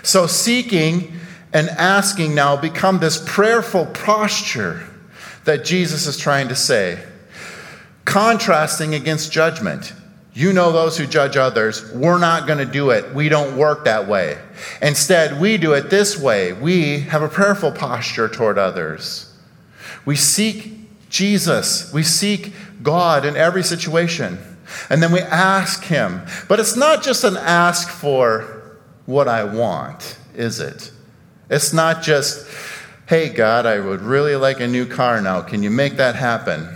So, 0.04 0.28
seeking 0.28 1.14
and 1.56 1.70
asking 1.70 2.36
now 2.36 2.58
become 2.58 3.00
this 3.00 3.24
prayerful 3.26 3.86
posture 3.86 4.84
that 5.46 5.64
Jesus 5.64 6.06
is 6.06 6.18
trying 6.18 6.50
to 6.50 6.56
say, 6.56 7.02
contrasting 8.04 8.94
against 8.94 9.32
judgment. 9.32 9.94
You 10.34 10.52
know 10.52 10.74
those 10.74 10.98
who 10.98 11.08
judge 11.08 11.38
others. 11.38 11.94
We're 11.94 12.20
not 12.20 12.46
going 12.46 12.60
to 12.60 12.66
do 12.66 12.90
it. 12.90 13.16
We 13.16 13.30
don't 13.30 13.56
work 13.56 13.86
that 13.86 14.06
way. 14.06 14.38
Instead, 14.82 15.40
we 15.40 15.56
do 15.56 15.72
it 15.72 15.90
this 15.90 16.20
way. 16.20 16.52
We 16.52 17.00
have 17.00 17.22
a 17.22 17.30
prayerful 17.30 17.72
posture 17.72 18.28
toward 18.28 18.58
others. 18.58 19.34
We 20.04 20.18
seek 20.18 20.74
Jesus. 21.10 21.94
We 21.94 22.04
seek 22.04 22.52
God 22.84 23.24
in 23.24 23.38
every 23.38 23.64
situation. 23.64 24.40
And 24.90 25.02
then 25.02 25.14
we 25.14 25.22
ask 25.22 25.86
Him. 25.86 26.22
But 26.50 26.60
it's 26.60 26.76
not 26.76 27.02
just 27.02 27.24
an 27.24 27.38
ask 27.38 27.88
for 27.88 28.78
what 29.06 29.30
I 29.30 29.46
want, 29.46 30.18
is 30.34 30.60
it? 30.60 30.92
It's 31.50 31.74
not 31.74 32.02
just, 32.02 32.48
hey, 33.08 33.30
God, 33.30 33.66
I 33.66 33.80
would 33.80 34.02
really 34.02 34.36
like 34.36 34.60
a 34.60 34.68
new 34.68 34.86
car 34.86 35.22
now. 35.22 35.42
Can 35.42 35.64
you 35.64 35.70
make 35.70 35.98
that 35.98 36.16
happen? 36.16 36.76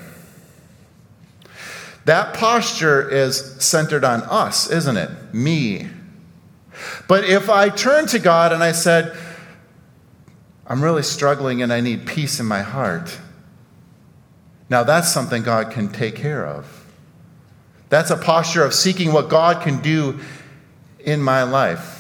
That 2.06 2.34
posture 2.34 3.08
is 3.08 3.56
centered 3.64 4.04
on 4.04 4.22
us, 4.24 4.70
isn't 4.70 4.98
it? 4.98 5.10
Me. 5.34 5.88
But 7.08 7.26
if 7.26 7.50
I 7.50 7.70
turn 7.70 8.08
to 8.08 8.20
God 8.20 8.54
and 8.54 8.64
I 8.64 8.72
said, 8.72 9.18
I'm 10.66 10.84
really 10.84 11.04
struggling 11.04 11.62
and 11.62 11.74
I 11.74 11.82
need 11.82 12.06
peace 12.06 12.40
in 12.40 12.46
my 12.46 12.62
heart, 12.62 13.18
now 14.70 14.84
that's 14.84 15.12
something 15.12 15.44
God 15.44 15.72
can 15.72 15.90
take 15.90 16.16
care 16.16 16.46
of. 16.46 16.86
That's 17.90 18.12
a 18.12 18.18
posture 18.18 18.64
of 18.64 18.74
seeking 18.74 19.12
what 19.12 19.30
God 19.30 19.64
can 19.64 19.82
do 19.82 20.20
in 21.00 21.22
my 21.22 21.44
life 21.44 22.00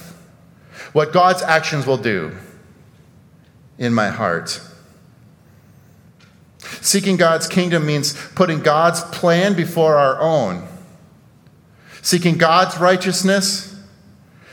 what 0.93 1.13
God's 1.13 1.41
actions 1.41 1.85
will 1.85 1.97
do 1.97 2.35
in 3.79 3.93
my 3.93 4.09
heart. 4.09 4.61
Seeking 6.81 7.17
God's 7.17 7.47
kingdom 7.47 7.85
means 7.85 8.13
putting 8.35 8.59
God's 8.59 9.01
plan 9.05 9.55
before 9.55 9.95
our 9.95 10.19
own. 10.19 10.67
Seeking 12.01 12.37
God's 12.37 12.77
righteousness, 12.77 13.81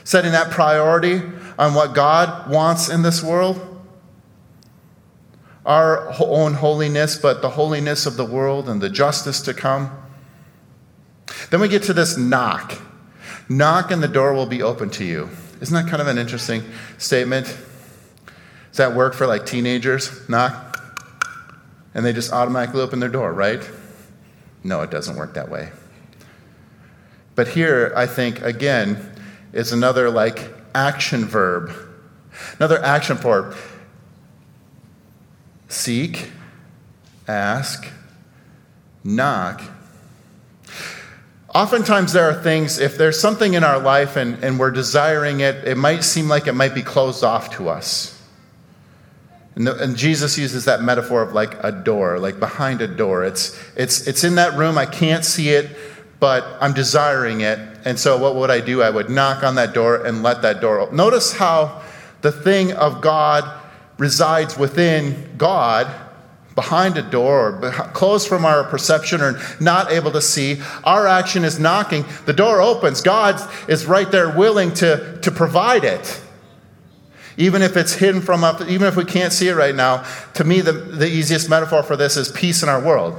setting 0.04 0.32
that 0.32 0.50
priority 0.50 1.20
on 1.58 1.74
what 1.74 1.94
God 1.94 2.50
wants 2.50 2.88
in 2.88 3.02
this 3.02 3.22
world. 3.22 3.60
Our 5.64 6.14
own 6.20 6.54
holiness, 6.54 7.18
but 7.18 7.42
the 7.42 7.50
holiness 7.50 8.06
of 8.06 8.16
the 8.16 8.24
world 8.24 8.68
and 8.68 8.80
the 8.80 8.88
justice 8.88 9.40
to 9.42 9.52
come. 9.52 9.90
Then 11.50 11.60
we 11.60 11.68
get 11.68 11.82
to 11.84 11.92
this 11.92 12.16
knock. 12.16 12.80
Knock 13.48 13.90
and 13.90 14.02
the 14.02 14.08
door 14.08 14.32
will 14.32 14.46
be 14.46 14.62
open 14.62 14.90
to 14.90 15.04
you. 15.04 15.28
Isn't 15.60 15.74
that 15.74 15.90
kind 15.90 16.00
of 16.00 16.06
an 16.06 16.18
interesting 16.18 16.62
statement? 16.98 17.56
Does 18.76 18.88
that 18.88 18.94
work 18.94 19.14
for 19.14 19.26
like 19.26 19.46
teenagers? 19.46 20.28
Knock, 20.28 20.78
and 21.94 22.04
they 22.04 22.12
just 22.12 22.30
automatically 22.30 22.82
open 22.82 23.00
their 23.00 23.08
door, 23.08 23.32
right? 23.32 23.66
No, 24.62 24.82
it 24.82 24.90
doesn't 24.90 25.16
work 25.16 25.32
that 25.32 25.48
way. 25.48 25.70
But 27.34 27.48
here, 27.48 27.94
I 27.96 28.04
think, 28.04 28.42
again, 28.42 29.18
is 29.54 29.72
another 29.72 30.10
like 30.10 30.52
action 30.74 31.24
verb. 31.24 31.72
Another 32.58 32.78
action 32.84 33.16
verb. 33.16 33.56
Seek, 35.68 36.30
ask, 37.26 37.88
knock, 39.02 39.62
Oftentimes, 41.54 42.12
there 42.12 42.28
are 42.28 42.42
things, 42.42 42.78
if 42.78 42.98
there's 42.98 43.18
something 43.18 43.54
in 43.54 43.64
our 43.64 43.78
life 43.78 44.16
and, 44.16 44.44
and 44.44 44.58
we're 44.58 44.70
desiring 44.70 45.40
it, 45.40 45.66
it 45.66 45.78
might 45.78 46.04
seem 46.04 46.28
like 46.28 46.46
it 46.46 46.52
might 46.52 46.74
be 46.74 46.82
closed 46.82 47.24
off 47.24 47.56
to 47.56 47.70
us. 47.70 48.15
And, 49.56 49.66
the, 49.66 49.82
and, 49.82 49.96
Jesus 49.96 50.36
uses 50.36 50.66
that 50.66 50.82
metaphor 50.82 51.22
of 51.22 51.32
like 51.32 51.56
a 51.64 51.72
door, 51.72 52.18
like 52.18 52.38
behind 52.38 52.82
a 52.82 52.86
door. 52.86 53.24
It's, 53.24 53.58
it's, 53.74 54.06
it's 54.06 54.22
in 54.22 54.34
that 54.34 54.54
room, 54.54 54.76
I 54.76 54.84
can't 54.84 55.24
see 55.24 55.48
it, 55.48 55.74
but 56.20 56.44
I'm 56.60 56.74
desiring 56.74 57.40
it. 57.40 57.58
And 57.86 57.98
so, 57.98 58.18
what 58.18 58.34
would 58.36 58.50
I 58.50 58.60
do? 58.60 58.82
I 58.82 58.90
would 58.90 59.08
knock 59.08 59.42
on 59.42 59.54
that 59.54 59.72
door 59.72 60.04
and 60.04 60.22
let 60.22 60.42
that 60.42 60.60
door 60.60 60.80
open. 60.80 60.96
Notice 60.96 61.32
how 61.32 61.82
the 62.20 62.32
thing 62.32 62.72
of 62.72 63.00
God 63.00 63.50
resides 63.98 64.58
within 64.58 65.36
God 65.38 65.86
behind 66.54 66.96
a 66.96 67.02
door 67.02 67.60
or 67.62 67.70
closed 67.70 68.28
from 68.28 68.44
our 68.44 68.64
perception 68.64 69.20
or 69.20 69.40
not 69.60 69.92
able 69.92 70.10
to 70.10 70.20
see. 70.20 70.60
Our 70.84 71.06
action 71.06 71.44
is 71.44 71.58
knocking. 71.58 72.04
The 72.24 72.32
door 72.32 72.60
opens. 72.60 73.02
God 73.02 73.40
is 73.68 73.86
right 73.86 74.10
there 74.10 74.36
willing 74.36 74.72
to, 74.74 75.18
to 75.20 75.30
provide 75.30 75.84
it. 75.84 76.22
Even 77.36 77.60
if 77.62 77.76
it's 77.76 77.92
hidden 77.92 78.22
from 78.22 78.44
us, 78.44 78.62
even 78.62 78.88
if 78.88 78.96
we 78.96 79.04
can't 79.04 79.32
see 79.32 79.48
it 79.48 79.54
right 79.54 79.74
now, 79.74 80.04
to 80.34 80.44
me, 80.44 80.60
the, 80.60 80.72
the 80.72 81.06
easiest 81.06 81.50
metaphor 81.50 81.82
for 81.82 81.96
this 81.96 82.16
is 82.16 82.30
peace 82.30 82.62
in 82.62 82.68
our 82.68 82.80
world. 82.80 83.14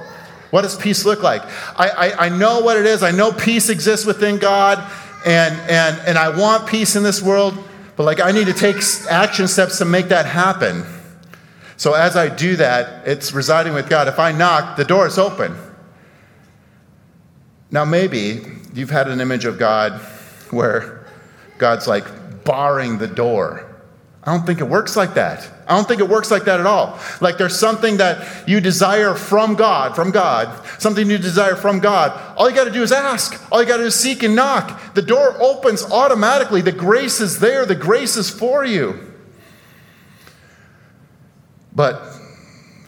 What 0.50 0.62
does 0.62 0.76
peace 0.76 1.06
look 1.06 1.22
like? 1.22 1.44
I, 1.78 1.90
I, 1.90 2.26
I 2.26 2.30
know 2.30 2.62
what 2.62 2.78
it 2.78 2.86
is. 2.86 3.04
I 3.04 3.12
know 3.12 3.32
peace 3.32 3.70
exists 3.70 4.06
within 4.06 4.38
God, 4.38 4.80
and, 5.26 5.54
and, 5.70 6.00
and 6.08 6.18
I 6.18 6.36
want 6.36 6.68
peace 6.68 6.96
in 6.96 7.04
this 7.04 7.22
world, 7.22 7.58
but 7.96 8.04
like 8.04 8.20
I 8.20 8.32
need 8.32 8.48
to 8.48 8.54
take 8.54 8.78
action 9.10 9.48
steps 9.48 9.78
to 9.80 9.86
make 9.86 10.08
that 10.08 10.26
happen. 10.26 10.84
So 11.76 11.94
as 11.94 12.16
I 12.16 12.34
do 12.34 12.56
that, 12.56 13.08
it's 13.08 13.34
residing 13.34 13.74
with 13.74 13.88
God. 13.88 14.08
If 14.08 14.18
I 14.18 14.32
knock, 14.32 14.78
the 14.78 14.86
door 14.86 15.06
is 15.06 15.20
open. 15.20 15.56
Now, 17.70 17.86
maybe 17.86 18.42
you've 18.74 18.90
had 18.90 19.10
an 19.10 19.20
image 19.20 19.46
of 19.46 19.60
God 19.60 20.00
where 20.50 21.06
God's 21.58 21.88
like 21.88 22.44
barring 22.46 22.98
the 22.98 23.08
door. 23.08 23.67
I 24.28 24.36
don't 24.36 24.46
think 24.46 24.60
it 24.60 24.66
works 24.66 24.98
like 24.98 25.14
that. 25.14 25.50
I 25.68 25.76
don't 25.78 25.88
think 25.88 26.02
it 26.02 26.10
works 26.10 26.30
like 26.30 26.44
that 26.44 26.60
at 26.60 26.66
all. 26.66 27.00
Like 27.22 27.38
there's 27.38 27.58
something 27.58 27.96
that 27.98 28.46
you 28.46 28.60
desire 28.60 29.16
from 29.16 29.56
God, 29.56 29.96
from 29.96 30.12
God, 30.12 30.66
something 30.80 31.10
you 31.10 31.18
desire 31.18 31.56
from 31.56 31.80
God. 31.80 32.36
All 32.36 32.50
you 32.50 32.56
got 32.56 32.66
to 32.66 32.72
do 32.72 32.84
is 32.84 32.92
ask. 32.92 33.42
All 33.54 33.62
you 33.62 33.68
got 33.68 33.78
to 33.78 33.84
do 33.84 33.88
is 33.88 33.96
seek 33.96 34.24
and 34.24 34.36
knock. 34.36 34.94
The 34.96 35.02
door 35.02 35.42
opens 35.42 35.82
automatically. 35.86 36.60
The 36.60 36.74
grace 36.74 37.22
is 37.22 37.40
there, 37.40 37.66
the 37.66 37.74
grace 37.74 38.18
is 38.18 38.30
for 38.30 38.66
you. 38.66 39.00
But 41.74 42.02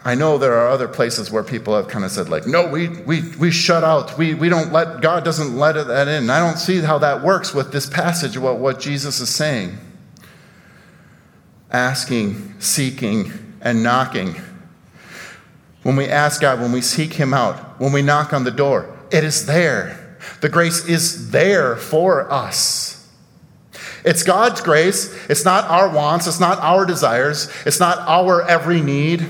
I 0.03 0.15
know 0.15 0.37
there 0.37 0.55
are 0.57 0.67
other 0.67 0.89
places 0.89 1.31
where 1.31 1.43
people 1.43 1.73
have 1.73 1.87
kind 1.87 2.03
of 2.03 2.11
said, 2.11 2.27
like, 2.27 2.47
no, 2.47 2.67
we, 2.67 2.89
we, 2.89 3.21
we 3.37 3.49
shut 3.49 3.85
out. 3.85 4.17
We, 4.17 4.33
we 4.33 4.49
don't 4.49 4.73
let, 4.73 4.99
God 4.99 5.23
doesn't 5.23 5.55
let 5.55 5.73
that 5.87 6.09
in. 6.09 6.29
I 6.29 6.39
don't 6.39 6.57
see 6.57 6.81
how 6.81 6.97
that 6.97 7.23
works 7.23 7.53
with 7.53 7.71
this 7.71 7.87
passage, 7.87 8.37
what, 8.37 8.57
what 8.57 8.81
Jesus 8.81 9.21
is 9.21 9.29
saying. 9.29 9.77
Asking, 11.71 12.55
seeking, 12.59 13.31
and 13.61 13.83
knocking. 13.83 14.35
When 15.83 15.95
we 15.95 16.05
ask 16.05 16.41
God, 16.41 16.59
when 16.59 16.71
we 16.71 16.81
seek 16.81 17.13
Him 17.13 17.33
out, 17.33 17.79
when 17.79 17.91
we 17.91 18.01
knock 18.01 18.33
on 18.33 18.43
the 18.43 18.51
door, 18.51 18.97
it 19.11 19.23
is 19.23 19.45
there. 19.45 20.17
The 20.41 20.49
grace 20.49 20.85
is 20.85 21.31
there 21.31 21.75
for 21.75 22.31
us. 22.31 23.07
It's 24.03 24.23
God's 24.23 24.61
grace. 24.61 25.13
It's 25.29 25.45
not 25.45 25.65
our 25.65 25.89
wants. 25.89 26.27
It's 26.27 26.39
not 26.39 26.59
our 26.59 26.85
desires. 26.85 27.51
It's 27.65 27.79
not 27.79 27.99
our 27.99 28.41
every 28.47 28.81
need. 28.81 29.25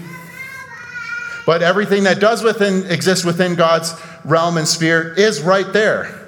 But 1.46 1.64
everything 1.64 2.04
that 2.04 2.20
does 2.20 2.44
within, 2.44 2.86
exist 2.92 3.26
within 3.26 3.56
God's 3.56 3.94
realm 4.24 4.58
and 4.58 4.68
sphere 4.68 5.14
is 5.14 5.42
right 5.42 5.72
there. 5.74 6.28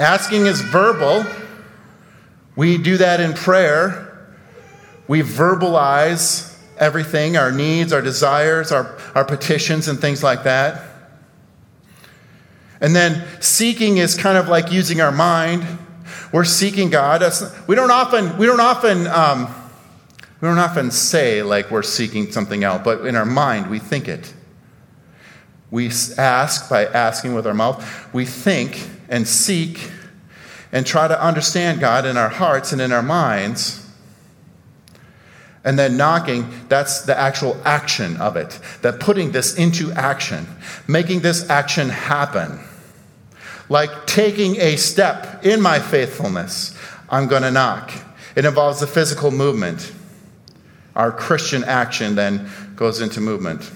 Asking 0.00 0.46
is 0.46 0.60
verbal. 0.60 1.24
We 2.56 2.78
do 2.78 2.96
that 2.96 3.20
in 3.20 3.34
prayer. 3.34 4.09
We 5.10 5.22
verbalize 5.22 6.56
everything 6.78 7.36
our 7.36 7.50
needs, 7.50 7.92
our 7.92 8.00
desires, 8.00 8.70
our, 8.70 8.96
our 9.16 9.24
petitions, 9.24 9.88
and 9.88 9.98
things 9.98 10.22
like 10.22 10.44
that. 10.44 10.84
And 12.80 12.94
then 12.94 13.26
seeking 13.40 13.96
is 13.96 14.16
kind 14.16 14.38
of 14.38 14.46
like 14.46 14.70
using 14.70 15.00
our 15.00 15.10
mind. 15.10 15.66
We're 16.32 16.44
seeking 16.44 16.90
God. 16.90 17.24
we 17.66 17.74
don't 17.74 17.90
often, 17.90 18.38
we 18.38 18.46
don't 18.46 18.60
often, 18.60 19.08
um, 19.08 19.52
we 20.40 20.46
don't 20.46 20.60
often 20.60 20.92
say 20.92 21.42
like 21.42 21.72
we're 21.72 21.82
seeking 21.82 22.30
something 22.30 22.62
out, 22.62 22.84
but 22.84 23.04
in 23.04 23.16
our 23.16 23.26
mind 23.26 23.68
we 23.68 23.80
think 23.80 24.06
it. 24.06 24.32
We 25.72 25.90
ask 26.18 26.70
by 26.70 26.86
asking 26.86 27.34
with 27.34 27.48
our 27.48 27.54
mouth. 27.54 28.14
We 28.14 28.26
think 28.26 28.88
and 29.08 29.26
seek 29.26 29.90
and 30.70 30.86
try 30.86 31.08
to 31.08 31.20
understand 31.20 31.80
God 31.80 32.06
in 32.06 32.16
our 32.16 32.28
hearts 32.28 32.70
and 32.70 32.80
in 32.80 32.92
our 32.92 33.02
minds. 33.02 33.89
And 35.62 35.78
then 35.78 35.96
knocking, 35.96 36.48
that's 36.68 37.02
the 37.02 37.18
actual 37.18 37.60
action 37.64 38.16
of 38.16 38.36
it. 38.36 38.58
That 38.82 38.98
putting 38.98 39.32
this 39.32 39.56
into 39.56 39.92
action, 39.92 40.46
making 40.88 41.20
this 41.20 41.48
action 41.50 41.90
happen. 41.90 42.60
Like 43.68 44.06
taking 44.06 44.56
a 44.56 44.76
step 44.76 45.44
in 45.44 45.60
my 45.60 45.78
faithfulness, 45.78 46.76
I'm 47.08 47.28
going 47.28 47.42
to 47.42 47.50
knock. 47.50 47.92
It 48.34 48.44
involves 48.44 48.80
the 48.80 48.86
physical 48.86 49.30
movement. 49.30 49.92
Our 50.96 51.12
Christian 51.12 51.62
action 51.64 52.14
then 52.14 52.50
goes 52.74 53.00
into 53.00 53.20
movement. 53.20 53.70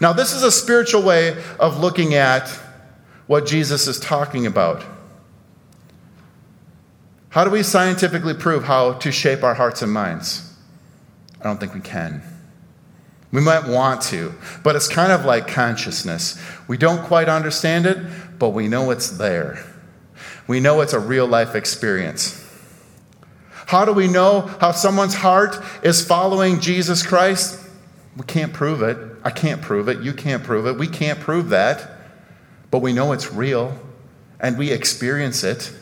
Now, 0.00 0.12
this 0.12 0.32
is 0.32 0.42
a 0.42 0.52
spiritual 0.52 1.02
way 1.02 1.42
of 1.58 1.78
looking 1.78 2.14
at 2.14 2.48
what 3.26 3.46
Jesus 3.46 3.86
is 3.86 3.98
talking 3.98 4.46
about. 4.46 4.84
How 7.34 7.42
do 7.42 7.50
we 7.50 7.64
scientifically 7.64 8.32
prove 8.32 8.62
how 8.62 8.92
to 8.92 9.10
shape 9.10 9.42
our 9.42 9.54
hearts 9.54 9.82
and 9.82 9.92
minds? 9.92 10.54
I 11.40 11.42
don't 11.42 11.58
think 11.58 11.74
we 11.74 11.80
can. 11.80 12.22
We 13.32 13.40
might 13.40 13.66
want 13.66 14.02
to, 14.02 14.32
but 14.62 14.76
it's 14.76 14.86
kind 14.86 15.10
of 15.10 15.24
like 15.24 15.48
consciousness. 15.48 16.40
We 16.68 16.76
don't 16.76 17.04
quite 17.04 17.28
understand 17.28 17.86
it, 17.86 17.98
but 18.38 18.50
we 18.50 18.68
know 18.68 18.92
it's 18.92 19.10
there. 19.10 19.58
We 20.46 20.60
know 20.60 20.80
it's 20.80 20.92
a 20.92 21.00
real 21.00 21.26
life 21.26 21.56
experience. 21.56 22.40
How 23.66 23.84
do 23.84 23.92
we 23.92 24.06
know 24.06 24.42
how 24.60 24.70
someone's 24.70 25.14
heart 25.14 25.60
is 25.82 26.06
following 26.06 26.60
Jesus 26.60 27.04
Christ? 27.04 27.58
We 28.16 28.22
can't 28.26 28.52
prove 28.52 28.80
it. 28.80 28.96
I 29.24 29.30
can't 29.30 29.60
prove 29.60 29.88
it. 29.88 30.02
You 30.02 30.12
can't 30.12 30.44
prove 30.44 30.68
it. 30.68 30.78
We 30.78 30.86
can't 30.86 31.18
prove 31.18 31.48
that. 31.48 31.98
But 32.70 32.78
we 32.78 32.92
know 32.92 33.10
it's 33.10 33.32
real 33.32 33.76
and 34.38 34.56
we 34.56 34.70
experience 34.70 35.42
it 35.42 35.72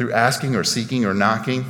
through 0.00 0.12
asking 0.14 0.56
or 0.56 0.64
seeking 0.64 1.04
or 1.04 1.12
knocking, 1.12 1.62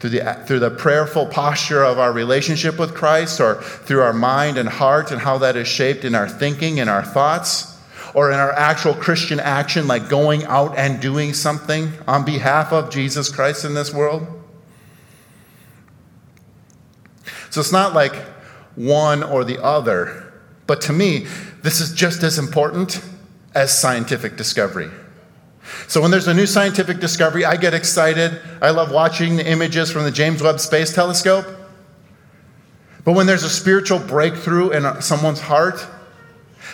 through 0.00 0.10
the, 0.10 0.44
through 0.48 0.58
the 0.58 0.68
prayerful 0.68 1.26
posture 1.26 1.84
of 1.84 1.96
our 1.96 2.12
relationship 2.12 2.76
with 2.76 2.92
Christ, 2.92 3.40
or 3.40 3.62
through 3.62 4.00
our 4.00 4.12
mind 4.12 4.58
and 4.58 4.68
heart 4.68 5.12
and 5.12 5.20
how 5.20 5.38
that 5.38 5.54
is 5.54 5.68
shaped 5.68 6.04
in 6.04 6.16
our 6.16 6.28
thinking 6.28 6.80
and 6.80 6.90
our 6.90 7.04
thoughts, 7.04 7.78
or 8.14 8.32
in 8.32 8.40
our 8.40 8.50
actual 8.50 8.94
Christian 8.94 9.38
action, 9.38 9.86
like 9.86 10.08
going 10.08 10.42
out 10.42 10.76
and 10.76 11.00
doing 11.00 11.32
something 11.34 11.92
on 12.08 12.24
behalf 12.24 12.72
of 12.72 12.90
Jesus 12.90 13.28
Christ 13.28 13.64
in 13.64 13.74
this 13.74 13.94
world. 13.94 14.26
So 17.50 17.60
it's 17.60 17.70
not 17.70 17.94
like 17.94 18.16
one 18.74 19.22
or 19.22 19.44
the 19.44 19.62
other, 19.62 20.32
but 20.66 20.80
to 20.80 20.92
me, 20.92 21.28
this 21.62 21.80
is 21.80 21.94
just 21.94 22.24
as 22.24 22.40
important 22.40 23.00
as 23.54 23.78
scientific 23.78 24.36
discovery. 24.36 24.90
So 25.88 26.00
when 26.00 26.10
there's 26.10 26.28
a 26.28 26.34
new 26.34 26.46
scientific 26.46 27.00
discovery, 27.00 27.44
I 27.44 27.56
get 27.56 27.74
excited. 27.74 28.40
I 28.60 28.70
love 28.70 28.90
watching 28.90 29.36
the 29.36 29.46
images 29.46 29.90
from 29.90 30.04
the 30.04 30.10
James 30.10 30.42
Webb 30.42 30.60
Space 30.60 30.94
Telescope. 30.94 31.46
But 33.04 33.12
when 33.12 33.26
there's 33.26 33.42
a 33.42 33.50
spiritual 33.50 33.98
breakthrough 33.98 34.70
in 34.70 35.02
someone's 35.02 35.40
heart, 35.40 35.84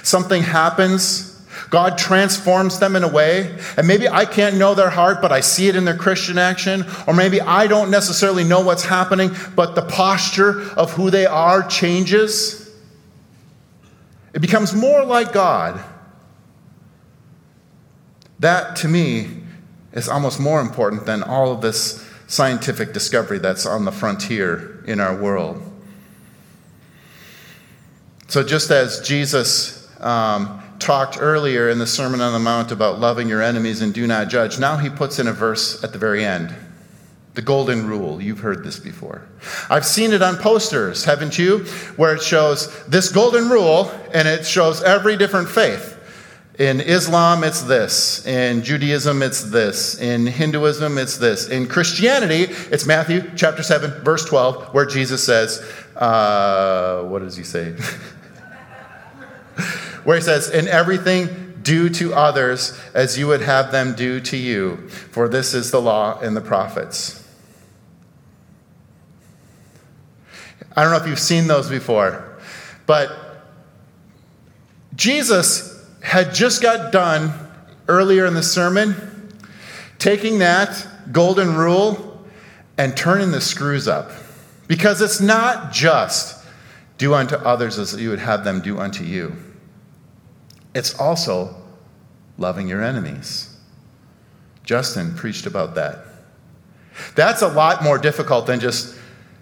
something 0.03 0.43
happens, 0.43 1.35
God 1.71 1.99
transforms 1.99 2.79
them 2.79 2.97
in 2.97 3.03
a 3.03 3.09
way, 3.09 3.59
and 3.77 3.87
maybe 3.87 4.09
I 4.09 4.25
can't 4.25 4.57
know 4.57 4.75
their 4.75 4.91
heart, 4.91 5.21
but 5.21 5.33
I 5.33 5.41
see 5.41 5.69
it 5.69 5.77
in 5.77 5.85
their 5.85 5.97
Christian 5.97 6.39
action, 6.39 6.85
or 7.07 7.15
maybe 7.15 7.41
I 7.41 7.67
don't 7.67 7.91
necessarily 7.91 8.45
know 8.45 8.61
what's 8.61 8.85
happening, 8.85 9.31
but 9.55 9.75
the 9.75 9.83
posture 9.83 10.63
of 10.73 10.93
who 10.93 11.11
they 11.11 11.27
are 11.27 11.67
changes. 11.67 12.71
It 14.35 14.41
becomes 14.41 14.75
more 14.75 15.05
like 15.05 15.33
God 15.33 15.83
that, 18.41 18.77
to 18.77 18.89
me, 18.89 19.29
is 19.93 20.09
almost 20.09 20.39
more 20.39 20.61
important 20.61 21.07
than 21.07 21.23
all 21.23 21.53
of 21.53 21.61
this 21.61 22.07
scientific 22.27 22.93
discovery 22.93 23.39
that's 23.39 23.67
on 23.67 23.85
the 23.85 23.93
frontier 23.93 24.83
in 24.87 25.01
our 25.01 25.17
world. 25.17 25.63
So, 28.29 28.43
just 28.43 28.71
as 28.71 29.01
Jesus 29.01 29.89
um, 30.01 30.63
talked 30.79 31.17
earlier 31.19 31.71
in 31.71 31.79
the 31.79 31.87
Sermon 31.87 32.21
on 32.21 32.35
the 32.35 32.39
Mount 32.39 32.71
about 32.71 33.01
loving 33.01 33.29
your 33.29 33.43
enemies 33.43 33.81
and 33.81 33.93
do 33.93 34.07
not 34.07 34.29
judge, 34.29 34.59
now 34.59 34.77
he 34.77 34.91
puts 34.91 35.19
in 35.19 35.27
a 35.27 35.33
verse 35.33 35.83
at 35.83 35.93
the 35.93 35.99
very 35.99 36.25
end. 36.25 36.55
The 37.35 37.43
golden 37.43 37.87
rule. 37.87 38.21
You've 38.21 38.41
heard 38.41 38.65
this 38.65 38.79
before. 38.79 39.27
I've 39.71 39.87
seen 39.87 40.13
it 40.13 40.23
on 40.23 40.37
posters, 40.37 41.05
haven't 41.05 41.39
you? 41.39 41.61
Where 41.97 42.15
it 42.15 42.23
shows 42.23 42.85
this 42.87 43.11
golden 43.11 43.49
rule 43.49 43.91
and 44.13 44.29
it 44.29 44.45
shows 44.45 44.83
every 44.83 45.17
different 45.17 45.49
faith. 45.49 45.98
In 46.59 46.81
Islam, 46.81 47.45
it's 47.45 47.63
this. 47.63 48.27
In 48.27 48.65
Judaism, 48.65 49.23
it's 49.23 49.45
this. 49.45 50.01
In 50.01 50.27
Hinduism, 50.27 50.99
it's 50.99 51.17
this. 51.17 51.49
In 51.49 51.69
Christianity, 51.69 52.53
it's 52.73 52.85
Matthew 52.85 53.31
chapter 53.37 53.63
7, 53.63 54.03
verse 54.03 54.25
12, 54.25 54.75
where 54.75 54.85
Jesus 54.85 55.25
says, 55.25 55.63
uh, 55.95 57.05
What 57.05 57.21
does 57.21 57.37
he 57.37 57.45
say? 57.45 57.71
where 60.03 60.17
he 60.17 60.23
says, 60.23 60.51
In 60.51 60.67
everything, 60.67 61.55
do 61.63 61.89
to 61.91 62.13
others 62.13 62.77
as 62.93 63.17
you 63.17 63.29
would 63.29 63.43
have 63.43 63.71
them 63.71 63.95
do 63.95 64.21
to 64.23 64.37
you, 64.37 64.89
for 64.89 65.29
this 65.29 65.55
is 65.55 65.71
the 65.71 65.81
law 65.81 66.19
and 66.19 66.37
the 66.37 66.41
prophets. 66.41 67.25
I 70.75 70.83
don't 70.83 70.91
know 70.91 70.99
if 70.99 71.07
you've 71.07 71.21
seen 71.21 71.47
those 71.47 71.69
before, 71.69 72.37
but 72.87 73.13
Jesus 74.97 75.68
had 76.01 76.35
just 76.35 76.63
got 76.63 76.93
done 76.93 77.33
earlier 77.89 78.27
in 78.27 78.35
the 78.35 78.43
sermon 78.43 78.95
taking 79.99 80.39
that 80.39 80.87
golden 81.11 81.55
rule 81.55 82.25
and 82.77 82.97
turning 82.97 83.33
the 83.33 83.41
screws 83.41 83.89
up. 83.89 84.13
Because 84.69 85.01
it's 85.01 85.21
not 85.21 85.73
just 85.73 86.45
do 86.99 87.15
unto 87.15 87.37
others 87.37 87.79
as 87.79 87.99
you 88.01 88.11
would 88.11 88.19
have 88.19 88.45
them 88.45 88.61
do 88.61 88.79
unto 88.79 89.05
you, 89.05 89.35
it's 90.75 90.99
also 90.99 91.55
loving 92.37 92.69
your 92.69 92.83
enemies. 92.83 93.57
Justin 94.65 95.15
preached 95.15 95.47
about 95.47 95.75
that. 95.77 96.05
That's 97.15 97.43
a 97.43 97.49
lot 97.49 97.83
more 97.83 97.99
difficult 97.99 98.47
than 98.47 98.61
just, 98.61 98.97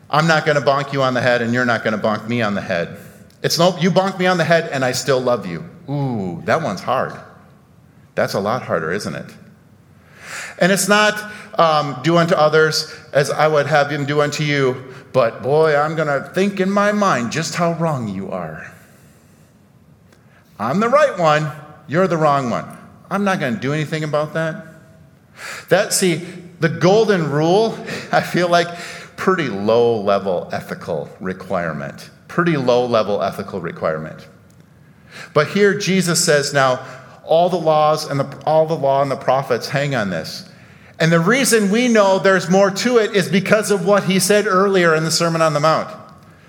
I'm 0.08 0.26
not 0.26 0.46
going 0.46 0.56
to 0.56 0.64
bonk 0.64 0.92
you 0.92 1.02
on 1.02 1.14
the 1.14 1.20
head 1.20 1.42
and 1.42 1.52
you're 1.52 1.64
not 1.64 1.82
going 1.82 1.98
to 1.98 2.02
bonk 2.02 2.28
me 2.28 2.42
on 2.42 2.54
the 2.54 2.60
head. 2.60 2.98
It's 3.42 3.58
no, 3.58 3.76
you 3.78 3.90
bonk 3.90 4.18
me 4.18 4.26
on 4.26 4.38
the 4.38 4.44
head 4.44 4.70
and 4.70 4.84
I 4.84 4.92
still 4.92 5.20
love 5.20 5.46
you. 5.46 5.68
Ooh, 5.88 6.42
that 6.44 6.62
one's 6.62 6.80
hard. 6.80 7.12
That's 8.14 8.34
a 8.34 8.40
lot 8.40 8.62
harder, 8.62 8.92
isn't 8.92 9.14
it? 9.14 9.30
And 10.58 10.72
it's 10.72 10.88
not 10.88 11.30
um, 11.58 12.00
do 12.02 12.16
unto 12.16 12.34
others 12.34 12.94
as 13.12 13.30
I 13.30 13.46
would 13.46 13.66
have 13.66 13.90
them 13.90 14.06
do 14.06 14.20
unto 14.20 14.42
you, 14.42 14.94
but 15.12 15.42
boy, 15.42 15.76
I'm 15.76 15.94
going 15.94 16.08
to 16.08 16.28
think 16.30 16.60
in 16.60 16.70
my 16.70 16.92
mind 16.92 17.32
just 17.32 17.54
how 17.54 17.72
wrong 17.74 18.08
you 18.08 18.30
are. 18.30 18.72
I'm 20.58 20.80
the 20.80 20.88
right 20.88 21.18
one, 21.18 21.50
you're 21.86 22.08
the 22.08 22.16
wrong 22.16 22.50
one. 22.50 22.66
I'm 23.10 23.24
not 23.24 23.38
going 23.38 23.54
to 23.54 23.60
do 23.60 23.72
anything 23.72 24.04
about 24.04 24.34
that. 24.34 24.66
That, 25.68 25.92
see, 25.92 26.16
the 26.60 26.68
golden 26.68 27.30
rule, 27.30 27.78
I 28.12 28.22
feel 28.22 28.48
like 28.48 28.68
pretty 29.16 29.48
low 29.48 30.00
level 30.00 30.48
ethical 30.52 31.08
requirement. 31.20 32.10
Pretty 32.28 32.56
low 32.56 32.86
level 32.86 33.22
ethical 33.22 33.60
requirement. 33.60 34.26
But 35.34 35.48
here 35.48 35.78
Jesus 35.78 36.24
says 36.24 36.52
now, 36.52 36.84
all 37.24 37.48
the 37.48 37.56
laws 37.56 38.08
and 38.08 38.20
the, 38.20 38.42
all 38.46 38.66
the 38.66 38.76
law 38.76 39.02
and 39.02 39.10
the 39.10 39.16
prophets 39.16 39.68
hang 39.68 39.94
on 39.94 40.10
this. 40.10 40.48
And 40.98 41.12
the 41.12 41.20
reason 41.20 41.70
we 41.70 41.88
know 41.88 42.18
there's 42.18 42.48
more 42.48 42.70
to 42.70 42.98
it 42.98 43.14
is 43.14 43.28
because 43.28 43.70
of 43.70 43.84
what 43.84 44.04
he 44.04 44.18
said 44.18 44.46
earlier 44.46 44.94
in 44.94 45.04
the 45.04 45.10
Sermon 45.10 45.42
on 45.42 45.52
the 45.52 45.60
Mount. 45.60 45.94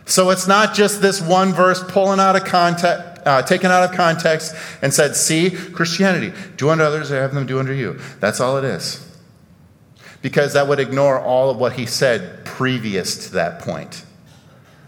So 0.06 0.30
it's 0.30 0.48
not 0.48 0.74
just 0.74 1.02
this 1.02 1.22
one 1.22 1.52
verse 1.52 1.84
pulling 1.84 2.22
out 2.22 2.38
of 2.38 2.46
context, 2.46 3.28
uh, 3.28 3.42
taken 3.42 3.72
out 3.72 3.84
of 3.84 3.92
context 3.94 4.56
and 4.82 4.94
said, 4.94 5.18
see, 5.18 5.50
Christianity, 5.50 6.32
do 6.56 6.70
unto 6.70 6.84
others, 6.84 7.12
as 7.12 7.20
have 7.20 7.34
them 7.34 7.46
do 7.46 7.60
unto 7.60 7.74
you. 7.74 8.00
That's 8.22 8.40
all 8.40 8.58
it 8.58 8.64
is. 8.64 9.04
Because 10.22 10.54
that 10.54 10.70
would 10.70 10.80
ignore 10.80 11.20
all 11.20 11.50
of 11.50 11.58
what 11.58 11.74
he 11.74 11.86
said 11.86 12.46
previous 12.46 13.28
to 13.28 13.34
that 13.34 13.60
point 13.60 14.06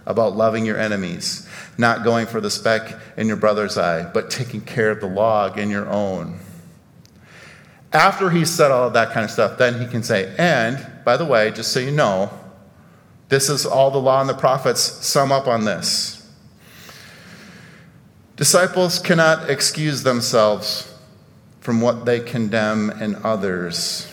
about 0.06 0.38
loving 0.38 0.66
your 0.66 0.78
enemies, 0.78 1.49
not 1.80 2.04
going 2.04 2.28
for 2.28 2.42
the 2.42 2.52
speck 2.52 3.00
in 3.18 3.28
your 3.28 3.38
brother's 3.38 3.78
eye, 3.78 4.04
but 4.14 4.30
taking 4.30 4.62
care 4.62 4.92
of 4.92 5.00
the 5.00 5.08
log 5.08 5.58
in 5.58 5.70
your 5.70 5.88
own. 5.90 6.38
After 7.92 8.30
he 8.30 8.46
said 8.46 8.70
all 8.70 8.88
of 8.88 8.94
that 8.94 9.14
kind 9.14 9.24
of 9.24 9.32
stuff, 9.32 9.58
then 9.58 9.80
he 9.80 9.88
can 9.88 10.04
say, 10.04 10.36
and 10.38 10.86
by 11.06 11.18
the 11.18 11.26
way, 11.26 11.50
just 11.50 11.72
so 11.72 11.80
you 11.80 11.92
know, 11.92 12.30
This 13.30 13.48
is 13.48 13.66
all 13.66 13.92
the 13.92 14.00
law 14.00 14.20
and 14.20 14.30
the 14.30 14.34
prophets 14.34 14.82
sum 14.82 15.32
up 15.32 15.48
on 15.48 15.64
this. 15.64 16.16
Disciples 18.36 19.00
cannot 19.00 19.50
excuse 19.50 20.02
themselves 20.02 20.92
from 21.62 21.80
what 21.80 22.06
they 22.06 22.20
condemn 22.20 22.90
in 22.90 23.16
others. 23.24 24.12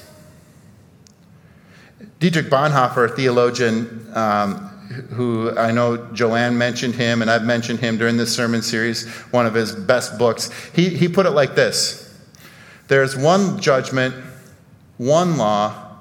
Dietrich 2.21 2.47
Bonhoeffer, 2.47 3.11
a 3.11 3.15
theologian 3.15 4.07
um, 4.15 4.76
who 5.11 5.57
I 5.57 5.71
know 5.73 5.97
Joanne 6.13 6.57
mentioned 6.57 6.95
him, 6.95 7.23
and 7.23 7.31
I've 7.31 7.45
mentioned 7.45 7.81
him 7.81 7.99
during 7.99 8.17
this 8.17 8.35
sermon 8.35 8.63
series, 8.63 9.07
one 9.31 9.47
of 9.47 9.55
his 9.55 9.75
best 9.75 10.19
books, 10.19 10.51
he, 10.75 10.89
he 10.89 11.09
put 11.09 11.27
it 11.27 11.31
like 11.31 11.55
this 11.55 12.19
There's 12.89 13.17
one 13.17 13.61
judgment, 13.61 14.15
one 14.97 15.37
law, 15.37 15.99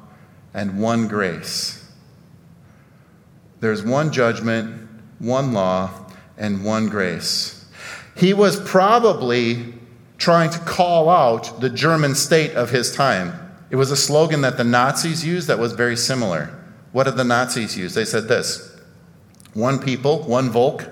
and 0.53 0.79
one 0.79 1.07
grace. 1.07 1.81
There's 3.59 3.83
one 3.83 4.11
judgment, 4.11 4.89
one 5.19 5.53
law, 5.53 5.89
and 6.37 6.63
one 6.63 6.87
grace. 6.87 7.65
He 8.15 8.33
was 8.33 8.59
probably 8.59 9.73
trying 10.17 10.49
to 10.51 10.59
call 10.59 11.09
out 11.09 11.59
the 11.59 11.69
German 11.69 12.15
state 12.15 12.51
of 12.51 12.69
his 12.69 12.95
time. 12.95 13.33
It 13.69 13.75
was 13.75 13.91
a 13.91 13.97
slogan 13.97 14.41
that 14.41 14.57
the 14.57 14.63
Nazis 14.63 15.25
used 15.25 15.47
that 15.47 15.59
was 15.59 15.73
very 15.73 15.97
similar. 15.97 16.57
What 16.91 17.05
did 17.05 17.17
the 17.17 17.23
Nazis 17.23 17.77
use? 17.77 17.93
They 17.93 18.05
said 18.05 18.27
this 18.27 18.74
one 19.55 19.79
people, 19.79 20.21
one 20.23 20.51
Volk, 20.51 20.87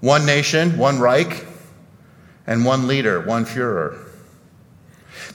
one 0.00 0.26
nation, 0.26 0.76
one 0.76 0.98
Reich, 1.00 1.46
and 2.46 2.64
one 2.64 2.86
leader, 2.86 3.22
one 3.22 3.46
Fuhrer. 3.46 3.98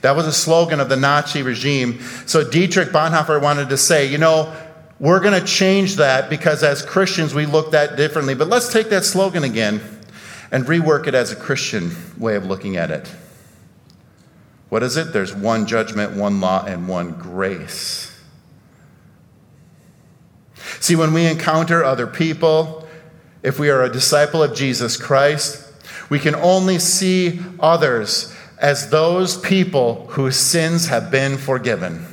That 0.02 0.14
was 0.14 0.26
a 0.26 0.32
slogan 0.32 0.78
of 0.78 0.88
the 0.88 0.96
Nazi 0.96 1.42
regime. 1.42 2.00
So 2.26 2.48
Dietrich 2.48 2.90
Bonhoeffer 2.90 3.42
wanted 3.42 3.70
to 3.70 3.76
say, 3.76 4.06
you 4.06 4.18
know, 4.18 4.54
we're 5.00 5.20
going 5.20 5.38
to 5.38 5.46
change 5.46 5.96
that 5.96 6.30
because 6.30 6.62
as 6.62 6.84
Christians 6.84 7.34
we 7.34 7.46
look 7.46 7.72
that 7.72 7.96
differently. 7.96 8.34
But 8.34 8.48
let's 8.48 8.72
take 8.72 8.90
that 8.90 9.04
slogan 9.04 9.42
again 9.42 9.80
and 10.52 10.64
rework 10.64 11.06
it 11.06 11.14
as 11.14 11.32
a 11.32 11.36
Christian 11.36 11.90
way 12.18 12.36
of 12.36 12.44
looking 12.44 12.76
at 12.76 12.90
it. 12.90 13.12
What 14.68 14.82
is 14.82 14.96
it? 14.96 15.12
There's 15.12 15.34
one 15.34 15.66
judgment, 15.66 16.12
one 16.12 16.40
law, 16.40 16.64
and 16.64 16.88
one 16.88 17.12
grace. 17.12 18.11
See, 20.82 20.96
when 20.96 21.12
we 21.12 21.26
encounter 21.26 21.84
other 21.84 22.08
people, 22.08 22.88
if 23.44 23.60
we 23.60 23.70
are 23.70 23.84
a 23.84 23.92
disciple 23.92 24.42
of 24.42 24.52
Jesus 24.52 24.96
Christ, 24.96 25.72
we 26.10 26.18
can 26.18 26.34
only 26.34 26.80
see 26.80 27.38
others 27.60 28.34
as 28.60 28.90
those 28.90 29.38
people 29.38 30.08
whose 30.08 30.34
sins 30.34 30.88
have 30.88 31.08
been 31.08 31.38
forgiven. 31.38 32.04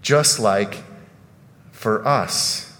Just 0.00 0.38
like 0.38 0.82
for 1.72 2.08
us, 2.08 2.74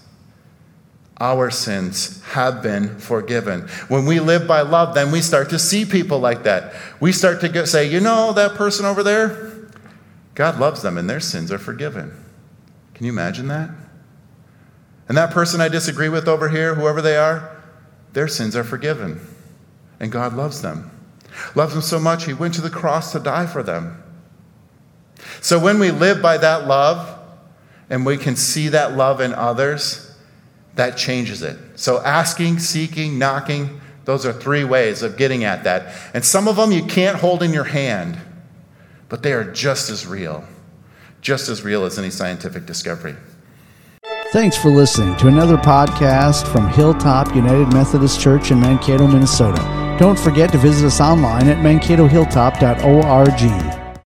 our 1.19 1.51
sins 1.51 2.23
have 2.23 2.63
been 2.63 2.97
forgiven. 2.97 3.67
When 3.89 4.07
we 4.07 4.19
live 4.19 4.47
by 4.47 4.61
love, 4.61 4.95
then 4.95 5.11
we 5.11 5.21
start 5.21 5.51
to 5.51 5.59
see 5.59 5.85
people 5.85 6.17
like 6.17 6.41
that. 6.45 6.73
We 6.99 7.11
start 7.11 7.41
to 7.41 7.67
say, 7.67 7.87
you 7.87 7.99
know, 7.99 8.33
that 8.33 8.55
person 8.55 8.87
over 8.87 9.03
there, 9.03 9.53
God 10.33 10.59
loves 10.59 10.81
them 10.81 10.97
and 10.97 11.07
their 11.07 11.19
sins 11.19 11.51
are 11.51 11.59
forgiven. 11.59 12.11
Can 12.95 13.05
you 13.05 13.11
imagine 13.11 13.49
that? 13.49 13.69
And 15.07 15.17
that 15.17 15.31
person 15.31 15.61
I 15.61 15.69
disagree 15.69 16.09
with 16.09 16.27
over 16.27 16.49
here, 16.49 16.75
whoever 16.75 17.01
they 17.01 17.17
are, 17.17 17.61
their 18.13 18.27
sins 18.27 18.55
are 18.55 18.63
forgiven. 18.63 19.19
And 19.99 20.11
God 20.11 20.33
loves 20.33 20.61
them. 20.61 20.91
Loves 21.55 21.73
them 21.73 21.81
so 21.81 21.99
much, 21.99 22.25
He 22.25 22.33
went 22.33 22.53
to 22.55 22.61
the 22.61 22.69
cross 22.69 23.11
to 23.11 23.19
die 23.19 23.45
for 23.45 23.63
them. 23.63 24.03
So 25.41 25.59
when 25.59 25.79
we 25.79 25.91
live 25.91 26.21
by 26.21 26.37
that 26.37 26.67
love, 26.67 27.17
and 27.89 28.05
we 28.05 28.17
can 28.17 28.35
see 28.35 28.69
that 28.69 28.97
love 28.97 29.21
in 29.21 29.33
others, 29.33 30.15
that 30.75 30.97
changes 30.97 31.41
it. 31.41 31.57
So 31.75 32.01
asking, 32.03 32.59
seeking, 32.59 33.17
knocking, 33.17 33.81
those 34.05 34.25
are 34.25 34.33
three 34.33 34.63
ways 34.63 35.03
of 35.03 35.17
getting 35.17 35.43
at 35.43 35.63
that. 35.63 35.93
And 36.13 36.23
some 36.23 36.47
of 36.47 36.55
them 36.55 36.71
you 36.71 36.83
can't 36.85 37.17
hold 37.17 37.43
in 37.43 37.53
your 37.53 37.65
hand, 37.65 38.17
but 39.09 39.23
they 39.23 39.33
are 39.33 39.43
just 39.43 39.89
as 39.89 40.05
real, 40.05 40.43
just 41.21 41.49
as 41.49 41.63
real 41.63 41.85
as 41.85 41.97
any 41.97 42.09
scientific 42.09 42.65
discovery. 42.65 43.15
Thanks 44.33 44.57
for 44.57 44.69
listening 44.69 45.15
to 45.17 45.27
another 45.27 45.55
podcast 45.55 46.51
from 46.51 46.67
Hilltop 46.67 47.33
United 47.33 47.71
Methodist 47.71 48.19
Church 48.19 48.51
in 48.51 48.59
Mankato, 48.59 49.07
Minnesota. 49.07 49.95
Don't 49.97 50.19
forget 50.19 50.51
to 50.51 50.57
visit 50.57 50.85
us 50.85 50.99
online 50.99 51.47
at 51.47 51.59
mankatohilltop.org. 51.59 53.76